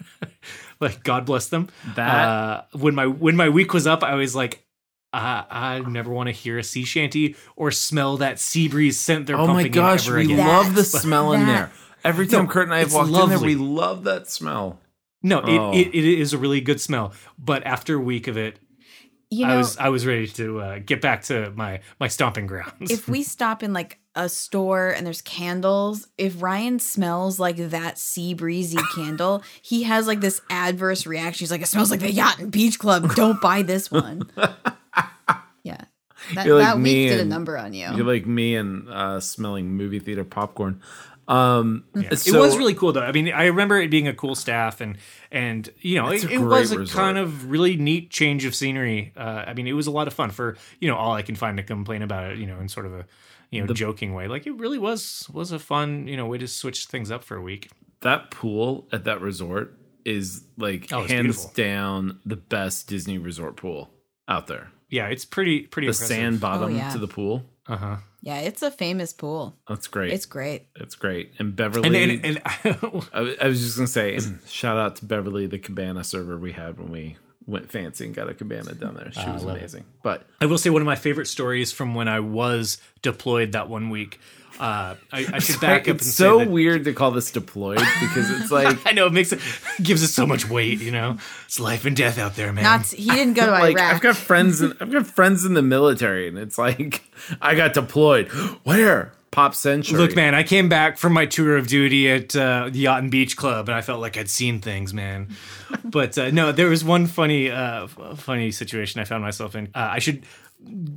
[0.80, 1.68] like God bless them.
[1.96, 4.64] That- uh, when my when my week was up, I was like,
[5.12, 9.26] I, I never want to hear a sea shanty or smell that sea breeze scent
[9.26, 10.38] they're oh my pumping in gosh, ever we again.
[10.46, 11.70] love the smell in there.
[12.04, 14.80] Every time No, Kurt and I have it's walked in there, we love that smell.
[15.22, 15.72] No, Oh.
[15.72, 17.12] it, it, it is a really good smell.
[17.38, 18.58] But after a week of it,
[19.30, 22.46] You know, I was I was ready to uh, get back to my my stomping
[22.46, 22.90] grounds.
[22.90, 27.98] if we stop in like a store and there's candles, if Ryan smells like that
[27.98, 31.44] sea breezy candle, he has like this adverse reaction.
[31.44, 33.14] He's like, it smells like the Yacht and Beach Club.
[33.14, 34.28] Don't buy this one.
[35.62, 35.84] yeah.
[36.34, 37.88] That, You're like that me week did a number on you.
[37.96, 40.80] You're like me and uh, smelling movie theater popcorn.
[41.28, 42.14] Um, Yeah.
[42.14, 43.00] so- it was really cool though.
[43.00, 44.98] I mean, I remember it being a cool staff and
[45.30, 46.96] and you know it, it great was a resort.
[46.96, 49.12] kind of really neat change of scenery.
[49.16, 51.34] Uh, I mean, it was a lot of fun for you know all I can
[51.34, 52.38] find to complain about it.
[52.38, 53.06] You know, in sort of a
[53.50, 54.28] you know joking way.
[54.28, 57.36] Like it really was was a fun you know way to switch things up for
[57.36, 57.70] a week.
[58.02, 61.08] that pool at that resort is like Oh, hands
[61.46, 61.52] beautiful.
[61.54, 63.90] down the best Disney resort pool
[64.28, 64.70] out there.
[64.92, 66.06] Yeah, it's pretty pretty The impressive.
[66.16, 66.90] sand bottom Oh, yeah.
[66.90, 67.42] to the pool.
[67.66, 67.96] Uh huh.
[68.22, 69.56] yeah, it's a famous pool.
[69.68, 70.12] That's great.
[70.12, 70.66] It's great.
[70.76, 71.32] It's great.
[71.38, 72.70] And Beverly, And and, and I,
[73.20, 76.52] w- I was just gonna say, and shout out to Beverly, the cabana server we
[76.52, 77.16] had when we
[77.46, 79.10] went fancy and got a cabana down there.
[79.12, 79.60] She Ah, was love it.
[79.60, 79.84] amazing.
[80.02, 83.68] But I will say one of my favorite stories from when I was deployed that
[83.68, 84.20] one week.
[84.60, 87.30] Uh, I, I should back up and it's say so that- weird to call this
[87.30, 89.40] deployed because it's like I know it makes it
[89.82, 90.80] gives it so much weight.
[90.80, 92.64] You know, it's life and death out there, man.
[92.64, 93.94] Not he didn't go to like Iraq.
[93.94, 97.02] I've got friends in I've got friends in the military, and it's like
[97.40, 98.28] I got deployed.
[98.64, 99.12] Where?
[99.32, 99.96] Pop Century.
[99.98, 103.10] Look, man, I came back from my tour of duty at uh, the Yacht and
[103.10, 105.28] Beach Club, and I felt like I'd seen things, man.
[105.84, 109.68] but uh, no, there was one funny, uh, f- funny situation I found myself in.
[109.74, 110.24] Uh, I should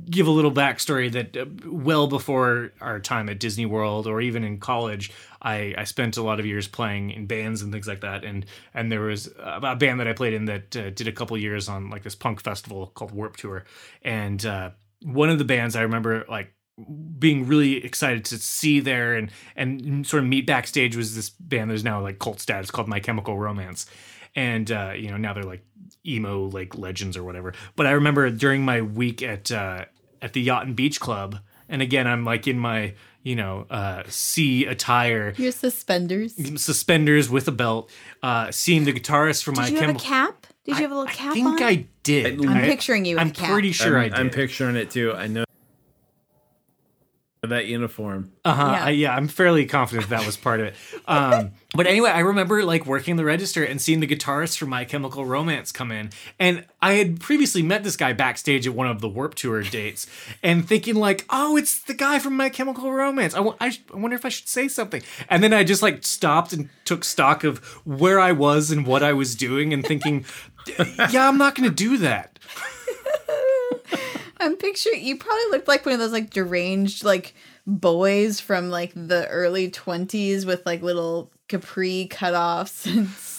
[0.08, 4.44] give a little backstory that uh, well before our time at Disney World or even
[4.44, 5.12] in college,
[5.42, 8.24] I, I spent a lot of years playing in bands and things like that.
[8.24, 11.36] And and there was a band that I played in that uh, did a couple
[11.36, 13.64] years on like this punk festival called Warped Tour,
[14.02, 14.70] and uh,
[15.02, 16.52] one of the bands I remember like
[17.18, 21.70] being really excited to see there and and sort of meet backstage was this band
[21.70, 23.86] that's now like cult status called My Chemical Romance,
[24.36, 25.64] and uh, you know now they're like
[26.06, 27.52] emo like legends or whatever.
[27.74, 29.86] But I remember during my week at uh,
[30.22, 34.04] at the Yacht and Beach Club, and again I'm like in my you know uh,
[34.06, 36.34] sea attire, Your suspenders.
[36.62, 37.90] suspenders with a belt,
[38.22, 40.46] uh, seeing the guitarist from Did My you have a cap?
[40.64, 41.62] Did you have a little I cap I think on?
[41.62, 42.44] I did.
[42.44, 43.50] I'm I- picturing you with I'm a cap.
[43.52, 44.14] pretty sure I'm, I did.
[44.18, 45.12] I'm picturing it too.
[45.12, 45.44] I know
[47.46, 48.32] that uniform.
[48.44, 48.62] Uh-huh.
[48.72, 48.84] Yeah.
[48.84, 48.88] Yeah.
[48.90, 50.74] yeah, I'm fairly confident that was part of it.
[51.06, 54.84] Um, but anyway, I remember like working the register and seeing the guitarist from My
[54.84, 59.00] Chemical Romance come in, and I had previously met this guy backstage at one of
[59.00, 60.06] the Warped Tour dates,
[60.42, 63.34] and thinking like, oh, it's the guy from My Chemical Romance.
[63.34, 65.82] I, w- I, sh- I wonder if I should say something, and then I just
[65.82, 69.84] like stopped and took stock of where I was and what I was doing, and
[69.84, 70.24] thinking,
[71.10, 72.38] yeah, I'm not going to do that.
[74.38, 77.34] I'm picturing you probably looked like one of those like deranged like
[77.66, 82.86] boys from like the early 20s with like little capri cutoffs.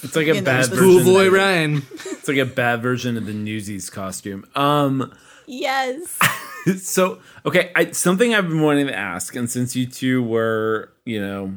[0.04, 0.78] It's like a You know, bad version.
[0.78, 1.82] Cool boy Ryan.
[1.92, 4.46] It's like a bad version of the Newsies costume.
[4.56, 5.14] Um.
[5.46, 6.20] yes.
[6.82, 11.22] so okay I, something i've been wanting to ask and since you two were you
[11.22, 11.54] know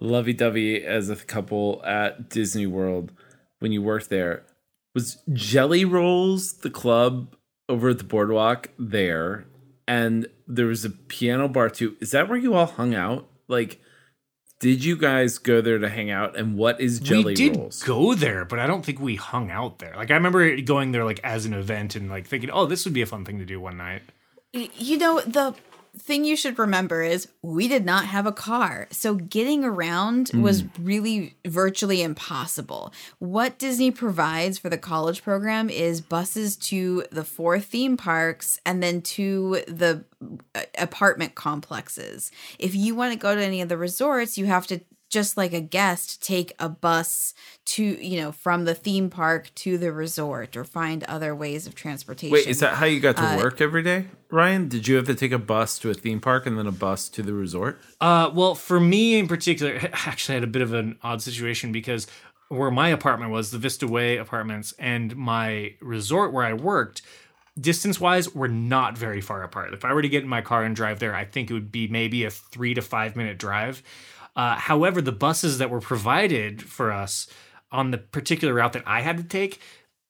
[0.00, 3.12] lovey-dovey as a couple at disney world
[3.58, 4.44] when you worked there
[4.94, 7.36] was jelly rolls the club
[7.68, 9.46] over at the boardwalk there
[9.86, 13.80] and there was a piano bar too is that where you all hung out like
[14.60, 17.82] did you guys go there to hang out and what is jelly we did rolls
[17.82, 19.94] go there, but I don't think we hung out there.
[19.96, 22.94] Like I remember going there like as an event and like thinking, oh, this would
[22.94, 24.02] be a fun thing to do one night.
[24.52, 25.54] You know the
[25.98, 28.88] thing you should remember is we did not have a car.
[28.90, 32.92] So getting around was really virtually impossible.
[33.18, 38.82] What disney provides for the college program is buses to the four theme parks and
[38.82, 40.04] then to the
[40.54, 42.30] uh, apartment complexes.
[42.58, 45.52] If you want to go to any of the resorts you have to just like
[45.52, 47.34] a guest take a bus
[47.64, 51.74] to you know from the theme park to the resort or find other ways of
[51.74, 54.96] transportation wait is that how you got to Uh, work every day ryan did you
[54.96, 57.32] have to take a bus to a theme park and then a bus to the
[57.32, 60.98] resort Uh, well, for me in particular, I actually, I had a bit of an
[61.02, 62.06] odd situation because
[62.48, 67.02] where my apartment was, the Vista Way apartments, and my resort where I worked,
[67.60, 69.74] distance wise, were not very far apart.
[69.74, 71.72] If I were to get in my car and drive there, I think it would
[71.72, 73.82] be maybe a three to five minute drive.
[74.38, 77.26] Uh, however, the buses that were provided for us
[77.72, 79.60] on the particular route that I had to take,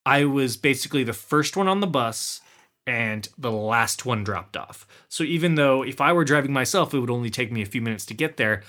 [0.04, 2.42] I was basically the first one on the bus
[2.86, 4.86] and the last one dropped off.
[5.08, 7.80] So even though if I were driving myself, it would only take me a few
[7.80, 8.62] minutes to get there,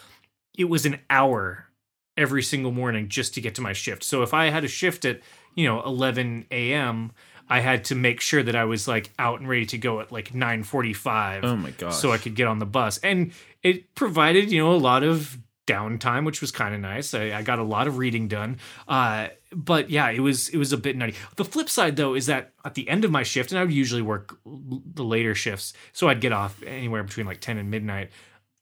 [0.57, 1.67] it was an hour
[2.15, 4.03] every single morning just to get to my shift.
[4.03, 5.19] So if I had a shift at,
[5.55, 7.11] you know, 11 a.m.,
[7.49, 10.11] I had to make sure that I was like out and ready to go at
[10.11, 11.43] like 9:45.
[11.43, 11.91] Oh my god.
[11.91, 12.97] So I could get on the bus.
[12.99, 13.31] And
[13.63, 15.37] it provided, you know, a lot of
[15.73, 17.13] downtime, which was kind of nice.
[17.13, 18.57] I, I got a lot of reading done.
[18.87, 21.13] Uh, but yeah, it was it was a bit nutty.
[21.35, 23.73] The flip side though is that at the end of my shift, and I would
[23.73, 27.69] usually work l- the later shifts, so I'd get off anywhere between like 10 and
[27.71, 28.09] midnight.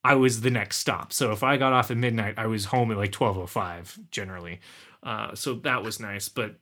[0.04, 1.12] I was the next stop.
[1.12, 4.60] So if I got off at midnight, I was home at like 12:05 generally.
[5.04, 6.56] Uh, so that was nice, but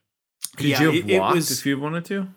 [0.56, 2.28] Could yeah, you have it- it was- if you wanted to?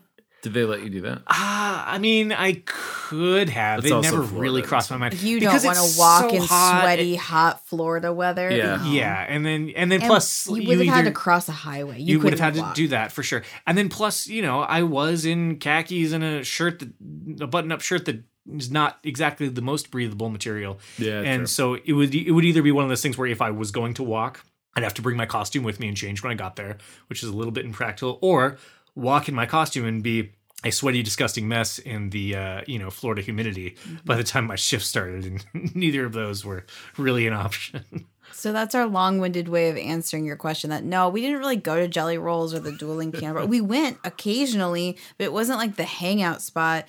[0.42, 1.22] Did they let you do that?
[1.28, 3.80] Ah, I mean, I could have.
[3.80, 5.22] It's it never Florida, really crossed my mind.
[5.22, 6.82] You Because don't want to walk so in hot.
[6.84, 8.50] sweaty, hot Florida weather.
[8.50, 8.78] Yeah.
[8.78, 8.92] No.
[8.92, 12.00] Yeah, and then and then And plus you would have had to cross a highway.
[12.00, 12.74] You, you would have had walk.
[12.74, 13.44] to do that for sure.
[13.68, 17.82] And then plus, you know, I was in khakis and a shirt that a button-up
[17.82, 18.24] shirt that
[18.56, 20.80] is not exactly the most breathable material.
[20.98, 21.48] Yeah, and true.
[21.48, 23.72] so it would it would either be one of those things where if I was
[23.72, 26.36] going to walk, I'd have to bring my costume with me and change when I
[26.36, 26.78] got there,
[27.08, 28.58] which is a little bit impractical, or
[28.96, 30.32] walk in my costume and be
[30.64, 34.56] a sweaty, disgusting mess in the uh, you know Florida humidity by the time my
[34.56, 36.66] shift started, and neither of those were
[36.98, 38.08] really an option.
[38.32, 40.70] So that's our long-winded way of answering your question.
[40.70, 43.46] That no, we didn't really go to Jelly Rolls or the dueling piano bar.
[43.46, 46.88] We went occasionally, but it wasn't like the hangout spot.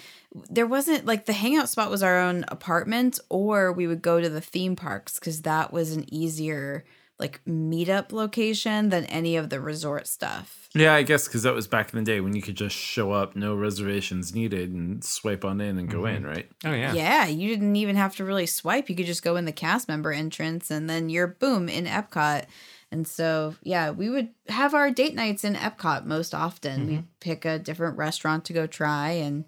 [0.50, 4.28] There wasn't like the hangout spot was our own apartment, or we would go to
[4.28, 6.84] the theme parks because that was an easier
[7.20, 10.68] like meetup location than any of the resort stuff.
[10.74, 13.12] Yeah, I guess because that was back in the day when you could just show
[13.12, 16.26] up, no reservations needed, and swipe on in and go in, mm-hmm.
[16.26, 16.50] right?
[16.64, 16.92] Oh yeah.
[16.94, 18.88] Yeah, you didn't even have to really swipe.
[18.88, 22.46] You could just go in the cast member entrance and then you're boom in Epcot.
[22.92, 26.80] And so, yeah, we would have our date nights in Epcot most often.
[26.80, 26.90] Mm-hmm.
[26.90, 29.44] We'd pick a different restaurant to go try and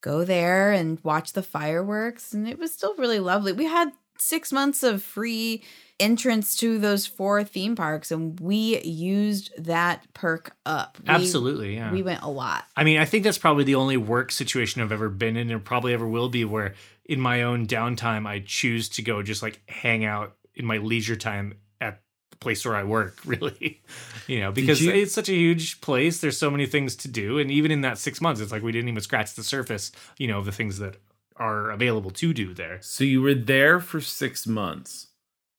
[0.00, 2.32] go there and watch the fireworks.
[2.32, 3.52] And it was still really lovely.
[3.52, 3.90] We had
[4.20, 5.62] six months of free
[5.98, 10.98] entrance to those four theme parks, and we used that perk up.
[11.02, 11.74] We- Absolutely.
[11.76, 11.90] Yeah.
[11.92, 12.64] We went a lot.
[12.76, 15.64] I mean, I think that's probably the only work situation I've ever been in and
[15.64, 16.74] probably ever will be where
[17.06, 21.16] in my own downtime I choose to go just like hang out in my leisure
[21.16, 23.80] time at the place where I work, really.
[24.26, 26.20] you know, because you- it's such a huge place.
[26.20, 27.38] There's so many things to do.
[27.38, 30.26] And even in that six months, it's like we didn't even scratch the surface, you
[30.28, 30.96] know, of the things that
[31.38, 32.78] are available to do there.
[32.80, 35.08] So you were there for six months.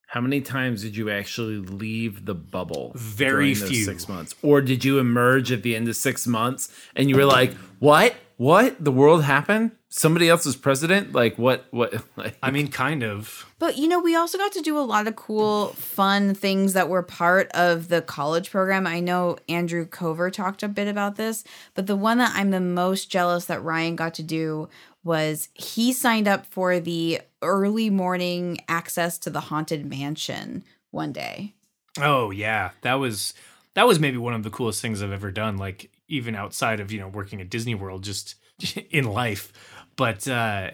[0.08, 2.94] How many times did you actually leave the bubble?
[2.96, 3.84] Very those few.
[3.84, 7.26] Six months, or did you emerge at the end of six months and you were
[7.26, 8.16] like, "What?
[8.38, 8.82] What?
[8.84, 9.72] The world happened?
[9.90, 11.12] Somebody else was president?
[11.12, 11.66] Like what?
[11.72, 11.94] What?
[12.16, 13.46] Like, I mean, kind of.
[13.60, 16.90] But you know, we also got to do a lot of cool, fun things that
[16.90, 18.88] were part of the college program.
[18.88, 21.44] I know Andrew Cover talked a bit about this,
[21.76, 24.70] but the one that I'm the most jealous that Ryan got to do
[25.08, 31.56] was he signed up for the early morning access to the haunted mansion one day.
[32.00, 33.34] Oh yeah, that was
[33.74, 35.58] that was maybe one of the coolest things I've ever done.
[35.58, 38.36] Like even outside of you know working at Disney World, just
[38.92, 39.54] in life.
[39.96, 40.72] But uh,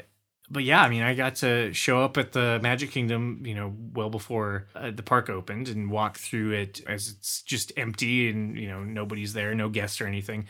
[0.49, 3.73] but yeah, I mean, I got to show up at the Magic Kingdom, you know,
[3.93, 8.57] well before uh, the park opened, and walk through it as it's just empty and
[8.57, 10.47] you know nobody's there, no guests or anything.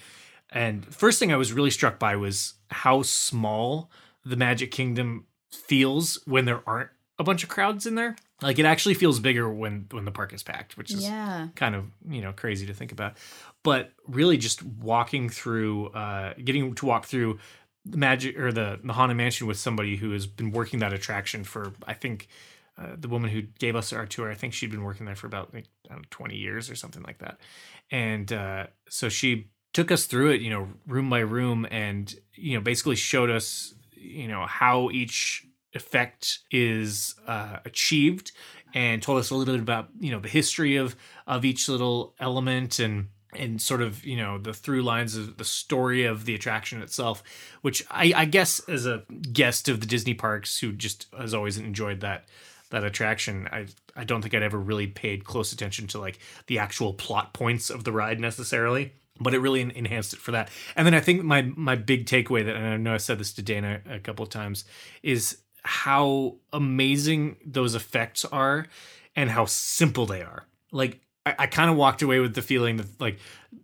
[0.53, 3.89] And first thing I was really struck by was how small
[4.23, 6.89] the Magic Kingdom feels when there aren't
[7.19, 8.15] a bunch of crowds in there.
[8.41, 11.47] Like it actually feels bigger when when the park is packed, which is Yeah.
[11.55, 13.17] kind of you know crazy to think about.
[13.63, 17.39] But really, just walking through, uh, getting to walk through
[17.85, 21.43] the magic or the the haunted mansion with somebody who has been working that attraction
[21.43, 22.27] for I think.
[22.75, 25.27] Uh, the woman who gave us our tour, I think she'd been working there for
[25.27, 27.39] about like I don't know, 20 years or something like that.
[27.91, 32.55] And uh, so she took us through it, you know, room by room, and you
[32.55, 38.31] know, basically showed us, you know, how each effect is uh, achieved,
[38.73, 40.95] and told us a little bit about, you know, the history of
[41.27, 45.45] of each little element and and sort of you know the through lines of the
[45.45, 47.23] story of the attraction itself,
[47.61, 51.57] which I, I guess as a guest of the Disney parks who just has always
[51.57, 52.27] enjoyed that
[52.69, 56.17] that attraction i i don't think i'd ever really paid close attention to like
[56.47, 60.49] the actual plot points of the ride necessarily but it really enhanced it for that
[60.75, 63.33] and then i think my my big takeaway that and i know i said this
[63.33, 64.65] to dana a couple of times
[65.03, 68.65] is how amazing those effects are
[69.15, 72.77] and how simple they are like i, I kind of walked away with the feeling
[72.77, 73.19] that like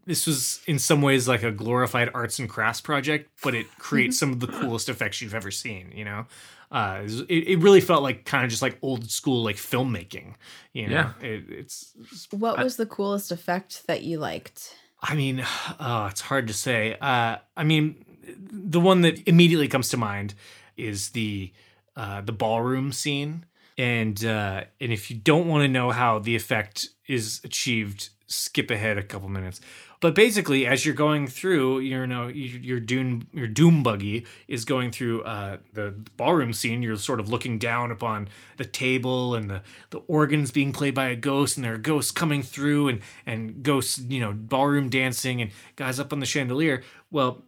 [0.05, 4.17] this was in some ways like a glorified arts and crafts project but it creates
[4.19, 6.25] some of the coolest effects you've ever seen you know
[6.71, 10.35] uh, it, it really felt like kind of just like old school like filmmaking.
[10.71, 11.27] You know, Yeah.
[11.27, 11.95] it, it's.
[12.29, 14.75] What was the coolest effect that you liked?
[15.01, 15.43] I mean,
[15.79, 16.97] oh, it's hard to say.
[16.99, 18.05] Uh, I mean,
[18.37, 20.33] the one that immediately comes to mind
[20.77, 21.51] is the
[21.95, 23.45] uh, the ballroom scene,
[23.77, 28.71] and uh, and if you don't want to know how the effect is achieved, skip
[28.71, 29.59] ahead a couple minutes.
[30.01, 34.63] But basically, as you're going through, you know, your your doom your doom buggy is
[34.63, 36.81] going through uh, the ballroom scene.
[36.81, 41.07] You're sort of looking down upon the table and the the organs being played by
[41.09, 45.41] a ghost, and there are ghosts coming through, and and ghosts, you know, ballroom dancing,
[45.41, 46.81] and guys up on the chandelier.
[47.11, 47.43] Well,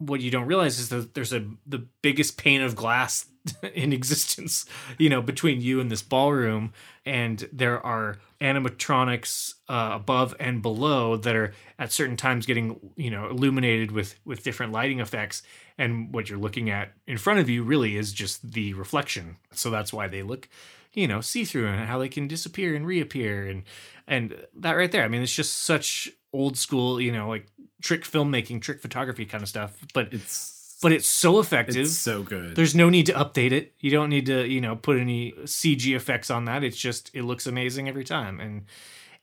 [0.00, 3.26] what you don't realize is that there's a the biggest pane of glass
[3.74, 4.66] in existence,
[4.98, 6.72] you know, between you and this ballroom,
[7.04, 13.10] and there are animatronics uh, above and below that are at certain times getting you
[13.10, 15.42] know illuminated with with different lighting effects,
[15.76, 19.36] and what you're looking at in front of you really is just the reflection.
[19.52, 20.48] So that's why they look,
[20.92, 23.64] you know, see through and how they can disappear and reappear, and
[24.06, 25.04] and that right there.
[25.04, 27.46] I mean, it's just such old school, you know, like
[27.82, 31.76] trick filmmaking, trick photography kind of stuff, but it's but it's so effective.
[31.76, 32.56] it's so good.
[32.56, 33.74] There's no need to update it.
[33.80, 36.64] You don't need to, you know, put any CG effects on that.
[36.64, 38.40] It's just it looks amazing every time.
[38.40, 38.64] And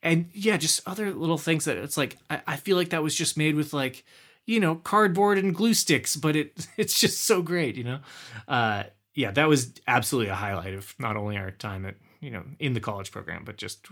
[0.03, 3.15] and yeah, just other little things that it's like I, I feel like that was
[3.15, 4.05] just made with like,
[4.45, 7.99] you know, cardboard and glue sticks, but it it's just so great, you know?
[8.47, 8.83] Uh
[9.17, 12.73] yeah, that was absolutely a highlight of not only our time at, you know, in
[12.73, 13.87] the college program, but just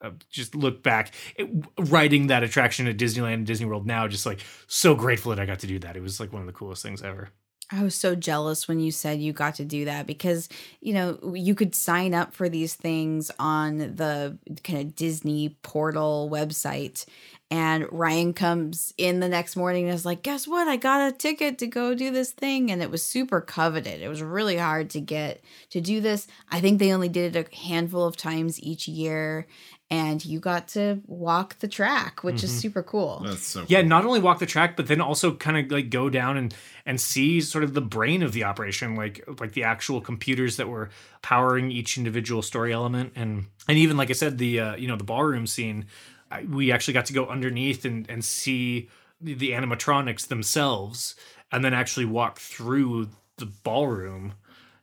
[0.00, 4.24] uh, just look back it, writing that attraction at Disneyland and Disney World now just
[4.24, 5.96] like so grateful that I got to do that.
[5.96, 7.30] It was like one of the coolest things ever.
[7.72, 10.48] I was so jealous when you said you got to do that because,
[10.80, 16.30] you know, you could sign up for these things on the kind of Disney portal
[16.32, 17.04] website.
[17.50, 20.68] And Ryan comes in the next morning and is like, Guess what?
[20.68, 22.70] I got a ticket to go do this thing.
[22.70, 24.02] And it was super coveted.
[24.02, 26.26] It was really hard to get to do this.
[26.50, 29.46] I think they only did it a handful of times each year.
[29.90, 33.22] And you got to walk the track, which is super cool.
[33.24, 36.10] That's so Yeah, not only walk the track, but then also kind of like go
[36.10, 40.02] down and and see sort of the brain of the operation, like like the actual
[40.02, 40.90] computers that were
[41.22, 44.96] powering each individual story element, and and even like I said, the uh, you know
[44.96, 45.86] the ballroom scene,
[46.30, 48.88] I, we actually got to go underneath and and see
[49.20, 51.14] the, the animatronics themselves,
[51.52, 54.34] and then actually walk through the ballroom,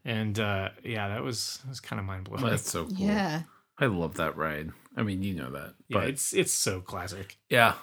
[0.03, 2.45] and uh, yeah, that was that was kind of mind blowing.
[2.45, 2.93] That's so cool.
[2.95, 3.41] Yeah.
[3.77, 4.71] I love that ride.
[4.95, 5.73] I mean, you know that.
[5.89, 7.37] Yeah, But it's it's so classic.
[7.49, 7.73] yeah.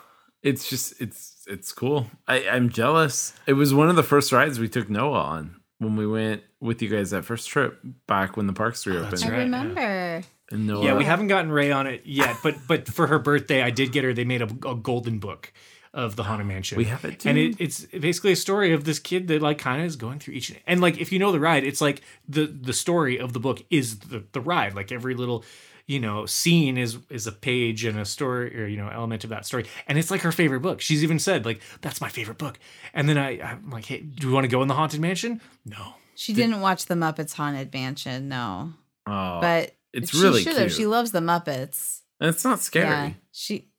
[0.42, 2.08] It's just it's it's cool.
[2.26, 3.32] I, I'm jealous.
[3.46, 6.82] It was one of the first rides we took Noah on when we went with
[6.82, 9.12] you guys that first trip back when the parks oh, reopened.
[9.12, 9.42] that's I right, yeah.
[9.42, 10.22] remember.
[10.50, 13.62] And Noah, Yeah, we haven't gotten Ray on it yet, but but for her birthday,
[13.62, 14.12] I did get her.
[14.12, 15.52] They made a, a golden book
[15.94, 16.78] of the haunted mansion.
[16.78, 17.42] We have it and too?
[17.42, 20.34] it, it's basically a story of this kid that like kind of is going through
[20.34, 23.40] each and like if you know the ride, it's like the the story of the
[23.40, 24.74] book is the the ride.
[24.74, 25.44] Like every little
[25.86, 29.30] you know scene is is a page and a story or you know element of
[29.30, 32.38] that story and it's like her favorite book she's even said like that's my favorite
[32.38, 32.58] book
[32.94, 35.40] and then i i'm like hey do we want to go in the haunted mansion
[35.64, 38.74] no She didn't watch the Muppets Haunted Mansion, no.
[39.06, 40.68] Oh, But it's she really should have.
[40.68, 40.76] cute.
[40.76, 42.02] She loves the Muppets.
[42.20, 42.86] and it's not scary.
[42.86, 43.71] Yeah, she.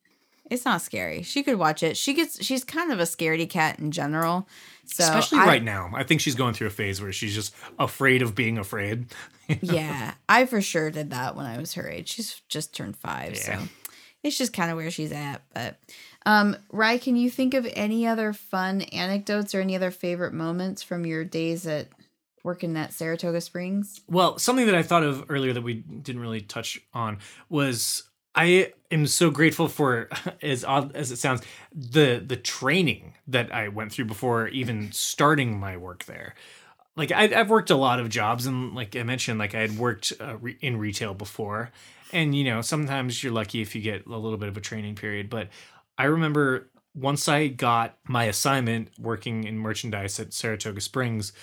[0.51, 1.23] It's not scary.
[1.23, 1.95] She could watch it.
[1.97, 2.43] She gets.
[2.43, 4.47] She's kind of a scaredy cat in general.
[4.85, 7.55] So especially I- right now i think she's going through a phase where she's just
[7.79, 9.05] afraid of being afraid
[9.61, 12.09] yeah, I for sure did that when I was her age.
[12.13, 13.59] She's just turned five, Yeah.
[13.59, 13.67] so
[14.23, 15.41] it's just kind of where she's at.
[15.53, 15.77] But,
[16.25, 20.81] um, Rye, can you think of any other fun anecdotes or any other favorite moments
[20.81, 21.89] from your days at
[22.43, 23.99] working at Saratoga Springs?
[24.07, 27.19] Well, something that I thought of earlier that we didn't really touch on
[27.49, 28.03] was
[28.35, 30.09] I am so grateful for,
[30.41, 31.41] as odd as it sounds,
[31.73, 36.35] the the training that I went through before even starting my work there.
[36.95, 39.77] Like I, I've worked a lot of jobs, and like I mentioned, like I had
[39.77, 41.71] worked uh, re- in retail before,
[42.11, 44.95] and you know sometimes you're lucky if you get a little bit of a training
[44.95, 45.29] period.
[45.29, 45.49] But
[45.97, 51.33] I remember once I got my assignment working in merchandise at Saratoga Springs,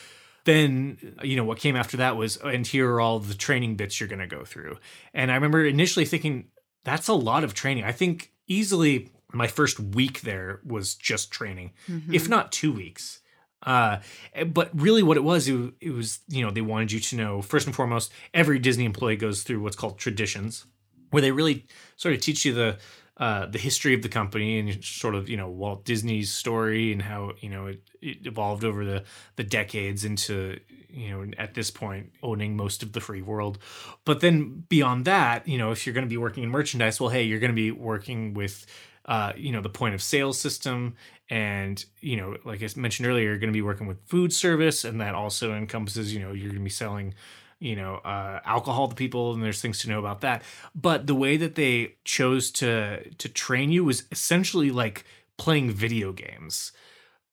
[0.44, 4.00] then you know what came after that was and here are all the training bits
[4.00, 4.78] you're going to go through
[5.12, 6.46] and i remember initially thinking
[6.84, 7.84] that's a lot of training.
[7.84, 11.72] I think easily my first week there was just training
[12.12, 13.20] if not two weeks.
[13.62, 13.98] Uh
[14.46, 17.42] but really what it was it, it was you know they wanted you to know
[17.42, 20.64] first and foremost every disney employee goes through what's called traditions
[21.10, 21.66] where they really
[21.96, 22.78] sort of teach you the
[23.20, 27.02] uh, the history of the company and sort of you know Walt Disney's story and
[27.02, 29.04] how you know it, it evolved over the
[29.36, 30.58] the decades into
[30.88, 33.58] you know at this point owning most of the free world.
[34.06, 37.10] But then beyond that, you know, if you're going to be working in merchandise, well,
[37.10, 38.64] hey, you're going to be working with
[39.04, 40.94] uh, you know the point of sale system
[41.28, 44.84] and you know like i mentioned earlier you're going to be working with food service
[44.84, 47.14] and that also encompasses you know you're going to be selling
[47.60, 50.42] you know uh, alcohol to people and there's things to know about that.
[50.74, 55.04] But the way that they chose to to train you was essentially like
[55.36, 56.72] playing video games.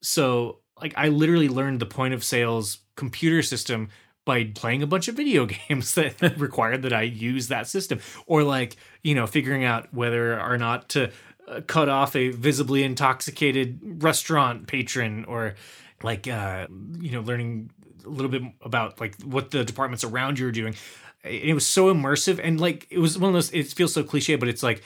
[0.01, 3.89] So like i literally learned the point of sales computer system
[4.25, 7.99] by playing a bunch of video games that required that i use that system.
[8.25, 11.11] Or like you know figuring out whether or not to
[11.47, 15.55] uh, cut off a visibly intoxicated restaurant patron or
[16.03, 16.67] like uh
[16.99, 17.71] you know learning
[18.07, 20.75] a little bit about like what the departments around you are doing.
[21.23, 24.35] It was so immersive and like it was one of those it feels so cliche
[24.35, 24.83] but it's like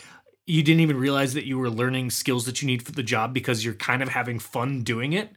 [0.47, 3.33] you didn't even realize that you were learning skills that you need for the job
[3.33, 5.31] because you're kind of having fun doing it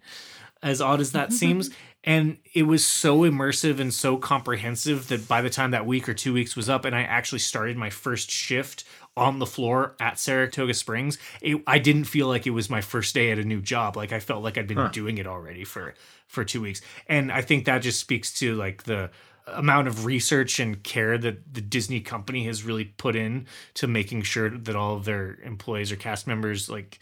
[0.62, 1.70] as odd as that seems.
[2.02, 6.14] And it was so immersive and so comprehensive that by the time that week or
[6.14, 8.84] two weeks was up and i actually started my first shift
[9.16, 13.14] on the floor at saratoga springs it, i didn't feel like it was my first
[13.14, 13.96] day at a new job.
[13.96, 15.94] Like i felt like i'd been doing it already for
[16.34, 16.82] for two weeks.
[17.08, 19.10] And i think that just speaks to like the
[19.46, 24.22] amount of research and care that the Disney company has really put in to making
[24.22, 26.98] sure that all of their employees or cast members like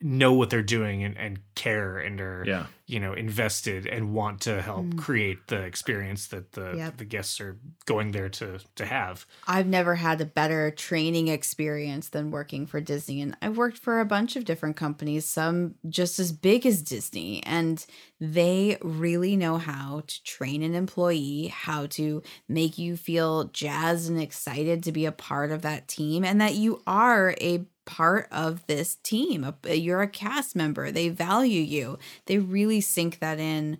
[0.00, 2.66] know what they're doing and, and care and are Yeah.
[2.86, 4.98] you know invested and want to help mm.
[4.98, 6.96] create the experience that the Yep.
[6.98, 9.26] the guests are going there to to have.
[9.46, 13.20] I've never had a better training experience than working for Disney.
[13.22, 17.42] And I've worked for a bunch of different companies, some just as big as Disney.
[17.44, 17.84] And
[18.20, 24.20] they really know how to train an employee, how to make you feel jazzed and
[24.20, 28.66] excited to be a part of that team, and that you are a part of
[28.66, 29.52] this team.
[29.66, 30.90] You're a cast member.
[30.90, 31.98] They value you.
[32.26, 33.78] They really sink that in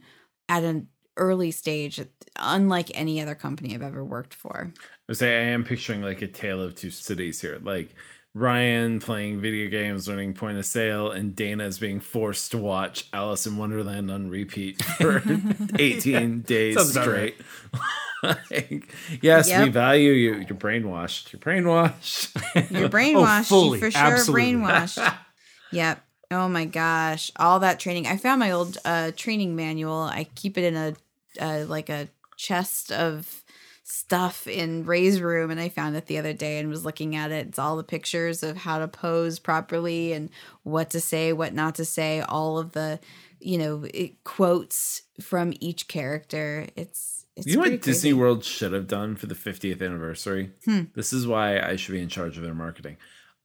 [0.48, 2.00] at an early stage,
[2.36, 4.72] unlike any other company I've ever worked for.
[5.08, 7.58] I say I am picturing like a tale of two cities here.
[7.62, 7.94] Like
[8.34, 13.08] Ryan playing video games, learning point of sale, and Dana is being forced to watch
[13.12, 15.22] Alice in Wonderland on repeat for
[15.78, 17.36] 18 days straight.
[18.50, 20.34] like, yes, we value you.
[20.36, 21.32] You're brainwashed.
[21.32, 22.70] You're brainwashed.
[22.70, 23.40] You're brainwashed.
[23.40, 24.52] Oh, fully, you for sure absolutely.
[24.52, 25.14] brainwashed.
[25.72, 26.04] yep.
[26.30, 27.30] Oh my gosh.
[27.36, 28.06] All that training.
[28.06, 30.02] I found my old uh, training manual.
[30.02, 30.94] I keep it in a
[31.40, 33.42] uh, like a chest of
[33.84, 37.30] stuff in Ray's room and I found it the other day and was looking at
[37.30, 37.48] it.
[37.48, 40.30] It's all the pictures of how to pose properly and
[40.62, 43.00] what to say, what not to say, all of the,
[43.38, 46.66] you know, it, quotes from each character.
[46.74, 48.12] It's it's you know what Disney crazy.
[48.12, 50.50] World should have done for the 50th anniversary?
[50.64, 50.82] Hmm.
[50.94, 52.96] This is why I should be in charge of their marketing.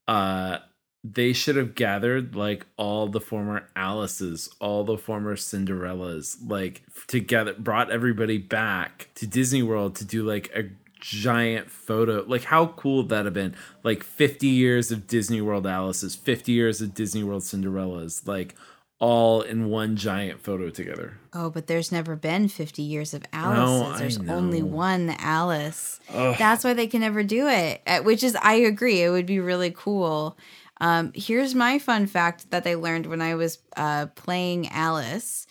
[0.08, 0.60] Uh,
[1.04, 7.54] they should have gathered like all the former Alice's, all the former Cinderellas, like together,
[7.54, 10.70] brought everybody back to Disney World to do like a
[11.00, 12.24] giant photo.
[12.28, 13.56] Like, how cool would that have been?
[13.84, 18.56] Like 50 years of Disney World Alice's, 50 years of Disney World Cinderellas, like
[19.00, 21.18] all in one giant photo together.
[21.34, 24.00] Oh, but there's never been 50 years of Alice's.
[24.00, 26.00] There's only one Alice.
[26.12, 27.82] That's why they can never do it.
[27.86, 30.38] uh, Which is, I agree, it would be really cool.
[30.80, 35.48] Um, here's my fun fact that I learned when I was uh, playing Alice.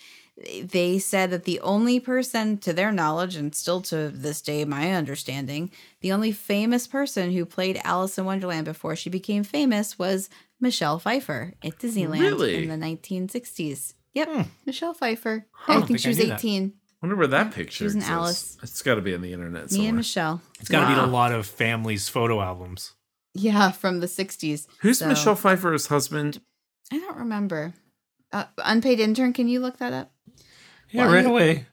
[0.63, 4.93] They said that the only person, to their knowledge, and still to this day, my
[4.93, 5.71] understanding,
[6.01, 10.29] the only famous person who played Alice in Wonderland before she became famous was
[10.61, 12.63] Michelle Pfeiffer at Disneyland Really?
[12.63, 13.95] in the 1960s.
[14.15, 15.47] Yep, Michelle Pfeiffer.
[15.69, 16.39] I don't think think she I was knew that.
[16.41, 16.73] 18.
[17.03, 18.11] wonder where that picture was an exists.
[18.17, 18.59] Alice.
[18.63, 20.41] It's got to be on the internet Me and Michelle.
[20.59, 22.93] It's got to be in a lot of families' photo albums.
[23.35, 24.67] Yeah, from the 60s.
[24.81, 26.41] Who's So- Michelle Pfeiffer's husband?
[26.91, 27.75] I don't remember.
[28.33, 30.13] Uh, unpaid intern, can you look that up?
[30.91, 31.67] Yeah, Well, right you- away.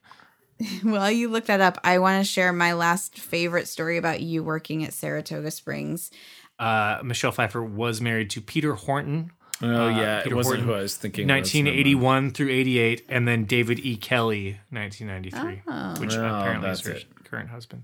[0.84, 4.44] While you look that up, I want to share my last favorite story about you
[4.44, 6.12] working at Saratoga Springs.
[6.60, 9.32] Uh, Michelle Pfeiffer was married to Peter Horton,
[9.62, 11.24] Oh Uh, yeah, it Peter wasn't Horton, who I was thinking.
[11.26, 11.30] of.
[11.36, 13.96] 1981 through 88, and then David E.
[13.96, 16.00] Kelley, 1993, Oh.
[16.02, 17.06] which Oh, apparently is her it.
[17.24, 17.84] current husband.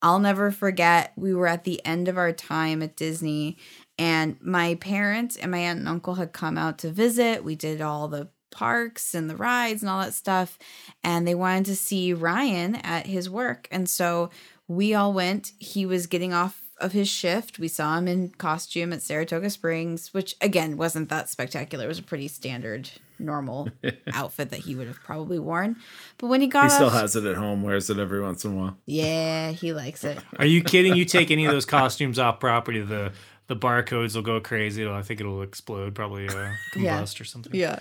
[0.00, 3.56] I'll never forget, we were at the end of our time at Disney,
[3.98, 7.44] and my parents and my aunt and uncle had come out to visit.
[7.44, 10.58] We did all the parks and the rides and all that stuff,
[11.02, 13.66] and they wanted to see Ryan at his work.
[13.70, 14.30] And so
[14.68, 15.52] we all went.
[15.58, 17.58] He was getting off of his shift.
[17.58, 21.84] We saw him in costume at Saratoga Springs, which again wasn't that spectacular.
[21.84, 23.68] It was a pretty standard, normal
[24.12, 25.76] outfit that he would have probably worn.
[26.18, 27.62] But when he got He still off, has it at home.
[27.62, 28.76] Wears it every once in a while.
[28.86, 30.18] yeah, he likes it.
[30.38, 30.94] Are you kidding?
[30.96, 33.12] You take any of those costumes off property, the
[33.48, 34.86] the barcodes will go crazy.
[34.88, 37.00] I think it'll explode, probably uh, Yeah.
[37.00, 37.54] combust or something.
[37.54, 37.80] Yeah.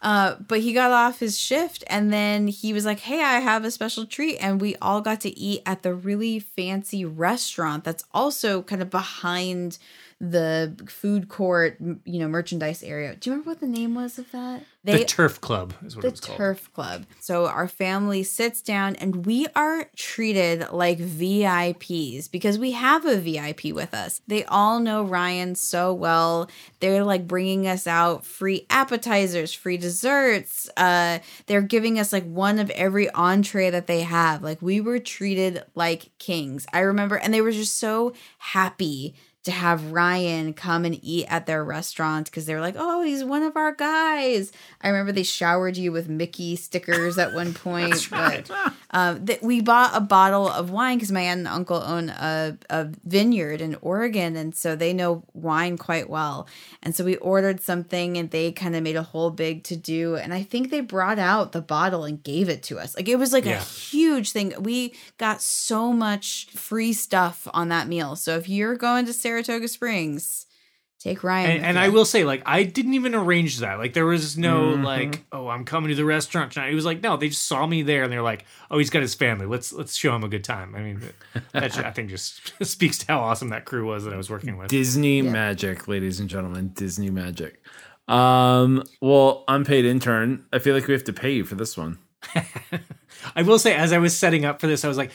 [0.00, 3.64] Uh, but he got off his shift and then he was like, Hey, I have
[3.64, 4.36] a special treat.
[4.38, 8.88] And we all got to eat at the really fancy restaurant that's also kind of
[8.90, 9.78] behind
[10.20, 13.16] the food court, you know, merchandise area.
[13.16, 14.64] Do you remember what the name was of that?
[14.82, 16.38] the Turf Club is what the it was called.
[16.38, 17.06] Turf Club.
[17.20, 23.18] So our family sits down and we are treated like VIPs because we have a
[23.18, 24.22] VIP with us.
[24.26, 26.50] They all know Ryan so well.
[26.80, 30.70] They're like bringing us out free appetizers, free desserts.
[30.78, 34.42] Uh, they're giving us like one of every entree that they have.
[34.42, 36.66] Like we were treated like kings.
[36.72, 39.14] I remember, and they were just so happy
[39.44, 43.24] to have Ryan come and eat at their restaurant because they were like, oh, he's
[43.24, 44.52] one of our guys.
[44.82, 48.08] I remember they showered you with Mickey stickers at one point.
[48.10, 48.50] But
[48.90, 52.58] um, th- we bought a bottle of wine because my aunt and uncle own a,
[52.68, 54.36] a vineyard in Oregon.
[54.36, 56.46] And so they know wine quite well.
[56.82, 60.16] And so we ordered something and they kind of made a whole big to do.
[60.16, 62.94] And I think they brought out the bottle and gave it to us.
[62.94, 64.52] Like it was like a huge thing.
[64.58, 68.16] We got so much free stuff on that meal.
[68.16, 70.46] So if you're going to Saratoga Springs,
[70.98, 71.50] take Ryan.
[71.58, 71.78] And, and.
[71.78, 73.78] I will say, like, I didn't even arrange that.
[73.78, 74.84] Like, there was no Mhm.
[74.84, 76.72] like, oh, I'm coming to the restaurant tonight.
[76.72, 79.02] It was like, no, they just saw me there, and they're like, oh, he's got
[79.02, 79.46] his family.
[79.46, 80.74] Let's let's show him a good time.
[80.74, 81.00] I mean,
[81.52, 84.56] that I think just speaks to how awesome that crew was that I was working
[84.58, 84.68] with.
[84.68, 86.72] Disney magic, ladies and gentlemen.
[86.74, 87.62] Disney magic.
[88.08, 90.44] Um, well, unpaid intern.
[90.52, 91.98] I feel like we have to pay you for this one.
[93.36, 95.12] I will say, as I was setting up for this, I was like,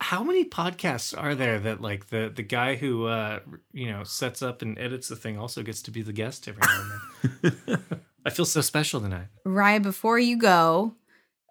[0.00, 3.40] how many podcasts are there that like the the guy who uh
[3.72, 6.62] you know sets up and edits the thing also gets to be the guest every
[6.64, 6.84] now
[7.42, 7.78] and then?
[8.26, 9.28] I feel so special tonight.
[9.44, 10.94] Ryan, before you go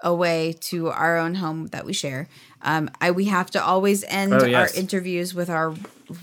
[0.03, 2.27] away to our own home that we share,
[2.61, 4.73] um, I we have to always end Oh, yes.
[4.73, 5.73] our interviews with our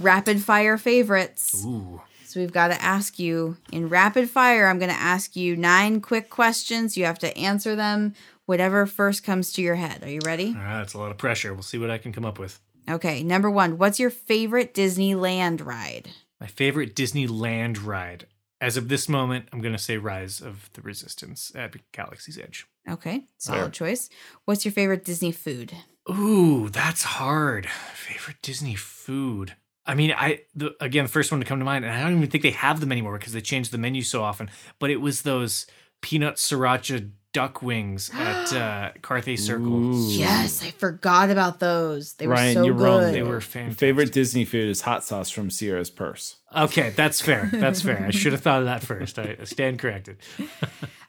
[0.01, 1.65] rapid fire favorites.
[1.67, 2.01] Ooh.
[2.25, 4.67] So we've got to ask you in rapid fire.
[4.67, 6.97] I'm going to ask you nine quick questions.
[6.97, 8.15] You have to answer them
[8.47, 10.03] Whatever first comes to your head.
[10.03, 10.55] Are you ready?
[10.57, 11.55] Ah, that's a lot of pressure.
[11.55, 12.61] We'll see what I can come up with.
[12.89, 13.23] Okay.
[13.23, 16.11] Number one, what's your favorite Disneyland ride?
[16.41, 18.27] My favorite Disneyland ride.
[18.61, 22.67] As of this moment, I'm going to say Rise of the Resistance at Galaxy's Edge.
[22.89, 23.25] Okay.
[23.39, 23.71] Solid Fair.
[23.71, 24.11] choice.
[24.45, 25.73] What's your favorite Disney food?
[26.11, 27.67] Ooh, that's hard.
[27.95, 29.55] Favorite Disney food.
[29.87, 32.17] I mean, I the, again, the first one to come to mind, and I don't
[32.17, 34.51] even think they have them anymore because they change the menu so often.
[34.79, 35.67] But it was those
[36.01, 39.67] peanut sriracha duck wings at uh, Carthay Circle.
[39.95, 40.09] Ooh.
[40.09, 42.15] Yes, I forgot about those.
[42.15, 42.83] They were Ryan, so you're good.
[42.83, 43.13] wrong.
[43.13, 43.79] They were fantastic.
[43.81, 46.37] Favorite Disney food is hot sauce from Sierra's purse.
[46.57, 47.51] Okay, that's fair.
[47.53, 48.07] That's fair.
[48.07, 49.19] I should have thought of that first.
[49.19, 50.17] I stand corrected.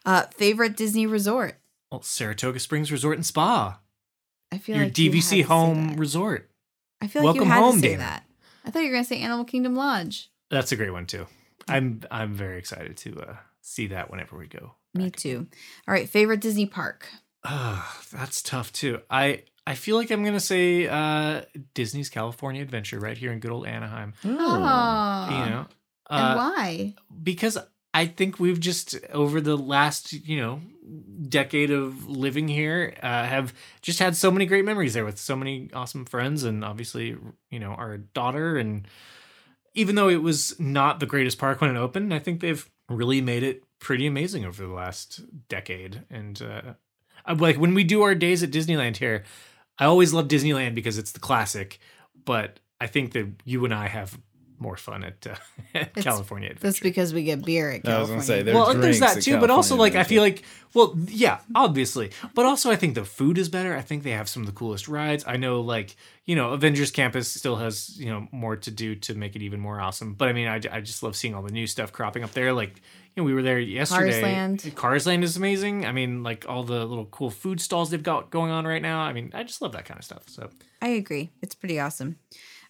[0.06, 1.60] Uh, favorite Disney resort?
[1.92, 3.80] Well, Saratoga Springs Resort and Spa,
[4.52, 6.50] I feel your like you DVC say home resort.
[7.02, 8.00] I feel like Welcome you had home, to say Dana.
[8.00, 8.24] that.
[8.66, 10.32] I thought you were gonna say Animal Kingdom Lodge.
[10.50, 11.28] That's a great one too.
[11.68, 14.74] I'm I'm very excited to uh, see that whenever we go.
[14.96, 15.48] Me too.
[15.88, 17.08] All right, favorite Disney park.
[17.44, 19.02] Ah, that's tough too.
[19.10, 21.42] I I feel like I'm gonna say uh,
[21.74, 24.14] Disney's California Adventure right here in good old Anaheim.
[24.24, 25.68] Oh, you know,
[26.10, 26.96] and uh, why?
[27.24, 27.58] because
[27.94, 30.62] I think we've just over the last you know
[31.28, 35.36] decade of living here uh, have just had so many great memories there with so
[35.36, 37.18] many awesome friends and obviously
[37.50, 38.88] you know our daughter and
[39.74, 43.20] even though it was not the greatest park when it opened, I think they've really
[43.20, 46.04] made it pretty amazing over the last decade.
[46.10, 46.74] And uh,
[47.26, 49.24] I, like when we do our days at Disneyland here,
[49.78, 51.80] I always love Disneyland because it's the classic.
[52.24, 54.20] But I think that you and I have
[54.66, 55.36] more fun at, uh,
[55.76, 57.96] at It's- California That's because we get beer at California.
[57.96, 58.16] I was California.
[58.16, 60.22] gonna say, there- well, and there's that at too, but also California like I feel
[60.24, 60.44] like,
[60.74, 63.76] well, yeah, obviously, but also I think the food is better.
[63.76, 65.24] I think they have some of the coolest rides.
[65.26, 65.96] I know, like
[66.26, 69.60] you know, Avengers Campus still has you know more to do to make it even
[69.60, 70.16] more awesome.
[70.16, 72.52] But I mean, I, I just love seeing all the new stuff cropping up there.
[72.52, 72.82] Like
[73.16, 74.22] you know, we were there yesterday.
[74.22, 74.74] Carsland.
[74.74, 75.86] Carsland is amazing.
[75.86, 79.00] I mean, like all the little cool food stalls they've got going on right now.
[79.00, 80.24] I mean, I just love that kind of stuff.
[80.28, 80.50] So
[80.82, 81.30] I agree.
[81.42, 82.18] It's pretty awesome.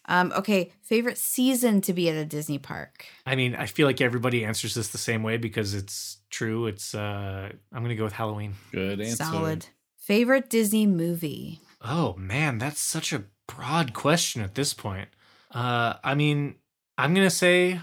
[0.08, 3.06] Um, okay, favorite season to be at a Disney park.
[3.26, 6.66] I mean, I feel like everybody answers this the same way because it's true.
[6.66, 8.54] It's uh, I'm gonna go with Halloween.
[8.72, 9.24] Good answer.
[9.24, 9.66] Solid.
[9.98, 11.60] Favorite Disney movie.
[11.82, 15.08] Oh man, that's such a broad question at this point.
[15.50, 16.56] Uh, I mean,
[16.96, 17.80] I'm gonna say,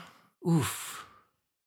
[0.47, 1.05] oof,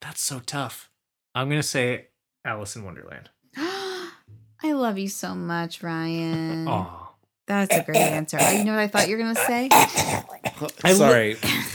[0.00, 0.90] that's so tough.
[1.34, 2.08] I'm gonna say
[2.44, 3.28] Alice in Wonderland.
[3.56, 6.66] I love you so much, Ryan.
[6.68, 7.05] Aw.
[7.46, 8.38] That's a great answer.
[8.52, 9.68] You know what I thought you were gonna say?
[9.70, 10.24] I
[10.84, 11.36] li- Sorry.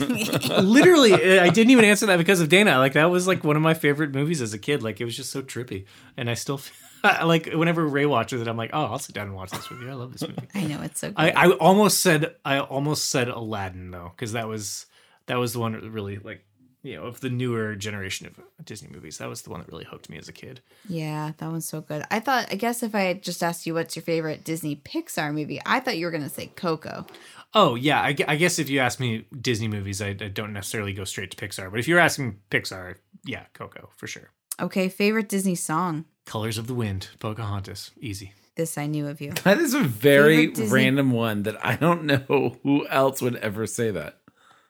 [0.62, 2.78] Literally, I didn't even answer that because of Dana.
[2.78, 4.82] Like that was like one of my favorite movies as a kid.
[4.82, 6.60] Like it was just so trippy, and I still
[7.04, 9.88] like whenever Ray watches it, I'm like, oh, I'll sit down and watch this movie.
[9.88, 10.48] I love this movie.
[10.54, 11.18] I know it's so good.
[11.18, 14.86] I, I almost said I almost said Aladdin though, because that was
[15.26, 16.44] that was the one that really like
[16.82, 19.18] you know of the newer generation of Disney movies.
[19.18, 20.60] That was the one that really hooked me as a kid.
[20.88, 22.04] yeah, that one's so good.
[22.10, 25.32] I thought, I guess if I had just asked you what's your favorite Disney Pixar
[25.34, 27.06] movie, I thought you were gonna say Coco.
[27.54, 30.92] Oh yeah, I, I guess if you ask me Disney movies, I, I don't necessarily
[30.92, 31.70] go straight to Pixar.
[31.70, 34.30] But if you're asking Pixar, yeah, Coco for sure.
[34.60, 36.04] Okay, favorite Disney song.
[36.24, 38.32] Colors of the Wind, Pocahontas, easy.
[38.54, 39.32] This I knew of you.
[39.44, 43.66] That is a very Disney- random one that I don't know who else would ever
[43.66, 44.18] say that.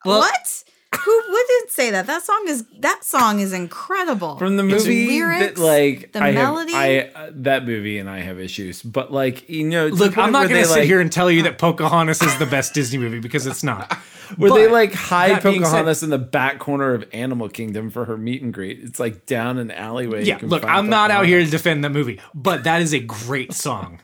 [0.04, 0.64] what?
[1.04, 2.06] Who wouldn't say that?
[2.06, 4.36] That song is that song is incredible.
[4.38, 6.72] From the Its movie lyrics, that like the I melody.
[6.72, 10.32] have, I uh, that movie and I have issues, but like you know, Look, I'm
[10.32, 12.98] not going to sit like, here and tell you that Pocahontas is the best Disney
[12.98, 13.92] movie because it's not.
[14.36, 17.90] where they like hide that being said- Pocahontas in the back corner of Animal Kingdom
[17.90, 18.78] for her meet and greet.
[18.82, 20.20] It's like down an alleyway.
[20.20, 22.92] you Yeah, can look, I'm not out here to defend that movie, but that is
[22.92, 24.00] a great song.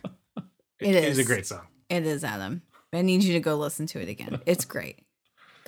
[0.81, 1.25] It It is is.
[1.25, 1.67] a great song.
[1.91, 2.63] It is Adam.
[2.93, 4.41] I need you to go listen to it again.
[4.47, 5.01] It's great.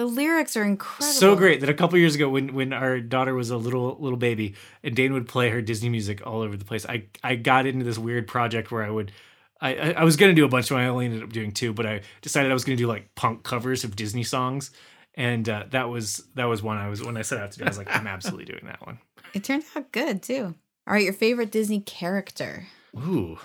[0.00, 1.12] The lyrics are incredible.
[1.12, 4.16] So great that a couple years ago, when when our daughter was a little little
[4.16, 6.86] baby, and Dane would play her Disney music all over the place.
[6.86, 9.12] I I got into this weird project where I would.
[9.60, 10.78] I, I was gonna do a bunch of them.
[10.78, 13.42] I only ended up doing two, but I decided I was gonna do like punk
[13.42, 14.70] covers of Disney songs,
[15.16, 17.66] and uh, that was that was one I was when I set out to do.
[17.66, 19.00] I was like, I'm absolutely doing that one.
[19.34, 20.54] It turned out good too.
[20.86, 22.68] All right, your favorite Disney character.
[22.96, 23.38] Ooh,